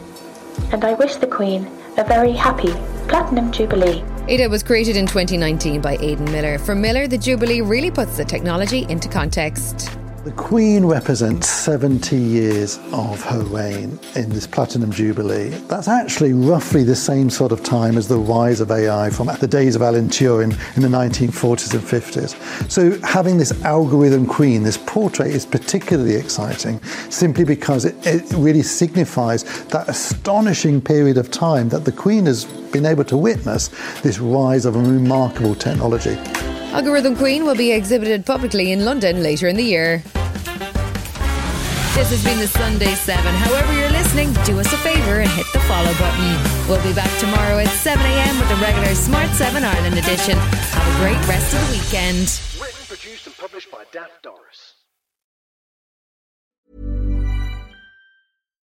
And 0.73 0.85
I 0.85 0.95
wish 0.95 1.15
the 1.15 1.29
Queen 1.29 1.71
a 1.99 2.03
very 2.03 2.33
happy 2.33 2.73
Platinum 3.07 3.53
Jubilee. 3.53 4.03
Ai-Da 4.27 4.49
was 4.49 4.65
created 4.65 4.97
in 4.97 5.07
2019 5.07 5.81
by 5.81 5.97
Aidan 6.01 6.33
Meller. 6.33 6.59
For 6.59 6.75
Meller, 6.75 7.07
the 7.07 7.17
Jubilee 7.17 7.61
really 7.61 7.93
puts 7.93 8.17
the 8.17 8.25
technology 8.25 8.87
into 8.89 9.09
context. 9.09 9.97
The 10.27 10.33
Queen 10.33 10.85
represents 10.85 11.49
70 11.49 12.17
years 12.17 12.81
of 12.91 13.23
her 13.27 13.45
reign 13.45 13.97
in 14.17 14.29
this 14.29 14.45
Platinum 14.45 14.91
Jubilee. 14.91 15.51
That's 15.69 15.87
actually 15.87 16.33
roughly 16.33 16.83
the 16.83 16.97
same 16.97 17.31
sort 17.31 17.53
of 17.53 17.63
time 17.63 17.97
as 17.97 18.09
the 18.09 18.19
rise 18.19 18.61
of 18.61 18.73
AI 18.73 19.09
from 19.11 19.29
the 19.39 19.47
days 19.47 19.77
of 19.77 19.83
Alan 19.83 20.09
Turing 20.09 20.51
in 20.75 20.83
the 20.83 20.89
1940s 20.89 21.75
and 21.75 21.83
50s. 21.85 22.69
So 22.69 23.01
having 23.07 23.39
this 23.39 23.53
algorithm 23.63 24.27
queen, 24.27 24.65
this 24.65 24.79
portrait 24.79 25.29
is 25.29 25.47
particularly 25.47 26.17
exciting 26.17 26.83
simply 27.09 27.45
because 27.45 27.85
it, 27.85 27.95
it 28.05 28.25
really 28.33 28.63
signifies 28.63 29.45
that 29.67 29.89
astonishing 29.89 30.81
period 30.81 31.19
of 31.19 31.31
time 31.31 31.69
that 31.69 31.85
the 31.85 31.93
Queen 31.93 32.27
has 32.27 32.47
been 32.73 32.85
able 32.85 33.05
to 33.05 33.17
witness 33.17 33.69
this 34.01 34.19
rise 34.19 34.67
of 34.67 34.75
a 34.75 34.81
remarkable 34.81 35.55
technology. 35.55 36.19
Algorithm 36.77 37.17
Queen 37.17 37.47
will 37.47 37.55
be 37.55 37.73
exhibited 37.73 38.27
publicly 38.27 38.71
in 38.71 38.85
London 38.85 39.23
later 39.23 39.49
in 39.49 39.57
the 39.57 39.65
year. 39.65 40.03
This 41.97 42.13
has 42.13 42.23
been 42.23 42.39
the 42.39 42.47
Sunday 42.47 42.93
7. 42.93 43.25
However, 43.25 43.73
you're 43.73 43.89
listening, 43.89 44.31
do 44.45 44.61
us 44.61 44.71
a 44.75 44.77
favour 44.85 45.21
and 45.21 45.31
hit 45.31 45.47
the 45.55 45.61
follow 45.61 45.91
button. 45.95 46.37
We'll 46.69 46.85
be 46.85 46.93
back 46.93 47.09
tomorrow 47.19 47.57
at 47.57 47.69
7 47.69 48.05
a.m. 48.05 48.39
with 48.39 48.51
the 48.51 48.57
regular 48.57 48.95
Smart 48.95 49.31
7 49.31 49.65
Ireland 49.65 49.97
edition. 49.97 50.37
Have 50.37 50.85
a 50.85 51.01
great 51.01 51.27
rest 51.27 51.55
of 51.55 51.65
the 51.65 51.81
weekend. 51.81 52.29
Written, 52.61 52.85
produced, 52.85 53.27
and 53.27 53.35
published 53.39 53.71
by 53.73 53.85
Daft 53.91 54.23
Doris. 54.23 54.75